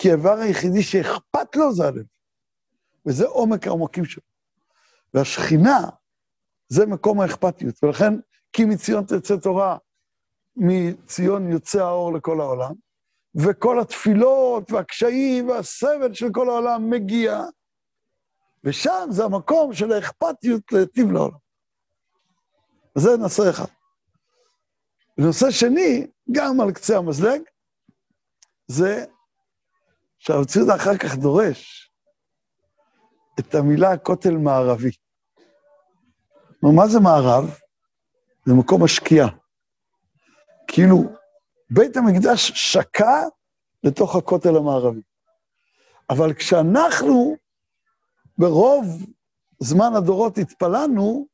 כי 0.00 0.10
האיבר 0.10 0.38
היחידי 0.38 0.82
שאכפת 0.82 1.56
לו 1.56 1.72
זה 1.72 1.84
הלב. 1.86 2.04
וזה 3.06 3.26
עומק 3.26 3.66
העומקים 3.66 4.04
שלו. 4.04 4.22
והשכינה 5.14 5.88
זה 6.68 6.86
מקום 6.86 7.20
האכפתיות. 7.20 7.84
ולכן, 7.84 8.14
כי 8.52 8.64
מציון 8.64 9.04
תצא 9.04 9.36
תורה, 9.36 9.76
מציון 10.56 11.52
יוצא 11.52 11.84
האור 11.84 12.12
לכל 12.12 12.40
העולם, 12.40 12.72
וכל 13.34 13.80
התפילות 13.80 14.72
והקשיים 14.72 15.48
והסבל 15.48 16.14
של 16.14 16.26
כל 16.32 16.48
העולם 16.48 16.90
מגיע, 16.90 17.40
ושם 18.64 19.08
זה 19.10 19.24
המקום 19.24 19.72
של 19.72 19.92
האכפתיות 19.92 20.72
להיטיב 20.72 21.12
לעולם. 21.12 21.38
וזה 22.96 23.16
נושא 23.16 23.50
אחד. 23.50 23.72
ונושא 25.18 25.50
שני, 25.50 26.06
גם 26.32 26.60
על 26.60 26.72
קצה 26.72 26.96
המזלג, 26.96 27.40
זה 28.66 29.04
שהרב 30.20 30.44
ציודה 30.44 30.76
אחר 30.76 30.96
כך 30.96 31.16
דורש 31.16 31.90
את 33.40 33.54
המילה 33.54 33.98
כותל 33.98 34.36
מערבי. 34.36 34.90
מה 36.62 36.88
זה 36.88 37.00
מערב? 37.00 37.58
זה 38.46 38.54
מקום 38.54 38.84
השקיעה. 38.84 39.28
כאילו, 40.68 40.96
בית 41.70 41.96
המקדש 41.96 42.52
שקע 42.54 43.22
לתוך 43.84 44.16
הכותל 44.16 44.56
המערבי. 44.56 45.02
אבל 46.10 46.34
כשאנחנו 46.34 47.36
ברוב 48.38 48.86
זמן 49.58 49.90
הדורות 49.96 50.38
התפללנו, 50.38 51.26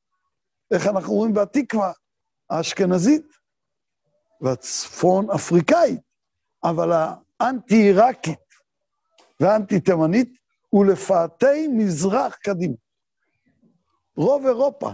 איך 0.70 0.87
אנחנו 0.87 1.12
רואים 1.12 1.34
בהתקווה 1.34 1.93
האשכנזית 2.51 3.26
והצפון 4.41 5.30
אפריקאית, 5.30 6.01
אבל 6.64 6.91
האנטי-עיראקית 7.41 8.45
והאנטי-תימנית, 9.41 10.39
ולפאתי 10.72 11.68
מזרח 11.68 12.37
קדימה. 12.37 12.74
רוב 14.16 14.47
אירופה 14.47 14.91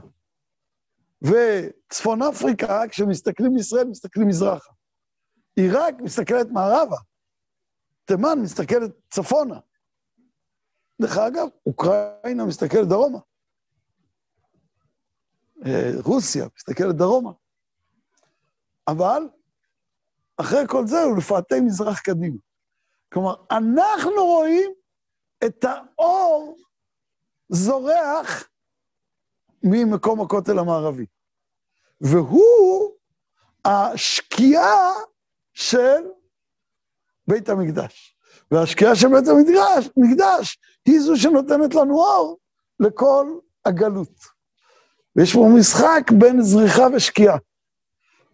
וצפון 1.22 2.22
אפריקה, 2.22 2.82
כשמסתכלים 2.88 3.52
מישראל, 3.52 3.86
מסתכלים 3.86 4.28
מזרחה. 4.28 4.72
עיראק 5.56 5.94
מסתכלת 6.00 6.46
מערבה, 6.50 6.96
תימן 8.04 8.38
מסתכלת 8.42 8.90
צפונה. 9.10 9.58
דרך 11.02 11.18
אגב, 11.18 11.48
אוקראינה 11.66 12.44
מסתכלת 12.44 12.88
דרומה. 12.88 13.18
אה, 15.66 15.90
רוסיה 16.04 16.46
מסתכלת 16.56 16.96
דרומה. 16.96 17.32
אבל 18.88 19.22
אחרי 20.36 20.64
כל 20.68 20.86
זה 20.86 21.02
הוא 21.02 21.16
לפאתי 21.16 21.60
מזרח 21.60 22.00
קדימה. 22.00 22.38
כלומר, 23.12 23.34
אנחנו 23.50 24.24
רואים 24.24 24.72
את 25.44 25.64
האור 25.64 26.56
זורח 27.48 28.48
ממקום 29.62 30.20
הכותל 30.20 30.58
המערבי. 30.58 31.06
והוא 32.00 32.90
השקיעה 33.64 34.92
של 35.52 36.02
בית 37.28 37.48
המקדש. 37.48 38.16
והשקיעה 38.50 38.96
של 38.96 39.08
בית 39.08 39.28
המקדש 39.28 39.88
מקדש, 39.96 40.58
היא 40.86 41.00
זו 41.00 41.16
שנותנת 41.16 41.74
לנו 41.74 41.94
אור 41.94 42.38
לכל 42.80 43.38
הגלות. 43.64 44.24
ויש 45.16 45.34
פה 45.34 45.48
משחק 45.58 46.10
בין 46.18 46.42
זריחה 46.42 46.86
ושקיעה. 46.94 47.36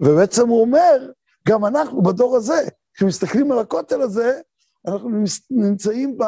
ובעצם 0.00 0.48
הוא 0.48 0.60
אומר, 0.60 1.10
גם 1.48 1.64
אנחנו 1.64 2.02
בדור 2.02 2.36
הזה, 2.36 2.68
כשמסתכלים 2.94 3.52
על 3.52 3.58
הכותל 3.58 4.00
הזה, 4.00 4.40
אנחנו 4.92 5.10
נמצאים 5.50 6.18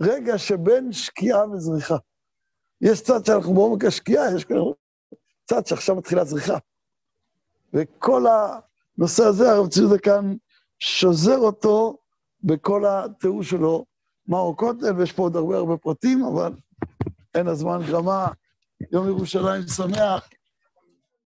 ברגע 0.00 0.38
שבין 0.38 0.92
שקיעה 0.92 1.50
וזריחה. 1.50 1.96
יש 2.80 3.02
צד 3.02 3.24
שאנחנו 3.24 3.54
בעומק 3.54 3.84
השקיעה, 3.84 4.34
יש 4.34 4.46
צד 5.46 5.66
שעכשיו 5.66 5.96
מתחילה 5.96 6.24
זריחה. 6.24 6.58
וכל 7.72 8.24
הנושא 8.26 9.24
הזה, 9.24 9.50
הרב 9.50 9.68
ציודה 9.68 9.98
כאן 9.98 10.34
שוזר 10.78 11.38
אותו 11.38 11.98
בכל 12.42 12.84
התיאור 12.86 13.42
שלו, 13.42 13.84
מהו 14.26 14.56
כותל, 14.56 14.92
ויש 14.96 15.12
פה 15.12 15.22
עוד 15.22 15.36
הרבה 15.36 15.56
הרבה 15.56 15.76
פרטים, 15.76 16.24
אבל 16.24 16.52
אין 17.34 17.48
הזמן 17.48 17.80
גרמה. 17.86 18.28
יום 18.92 19.06
ירושלים 19.06 19.62
שמח. 19.62 20.28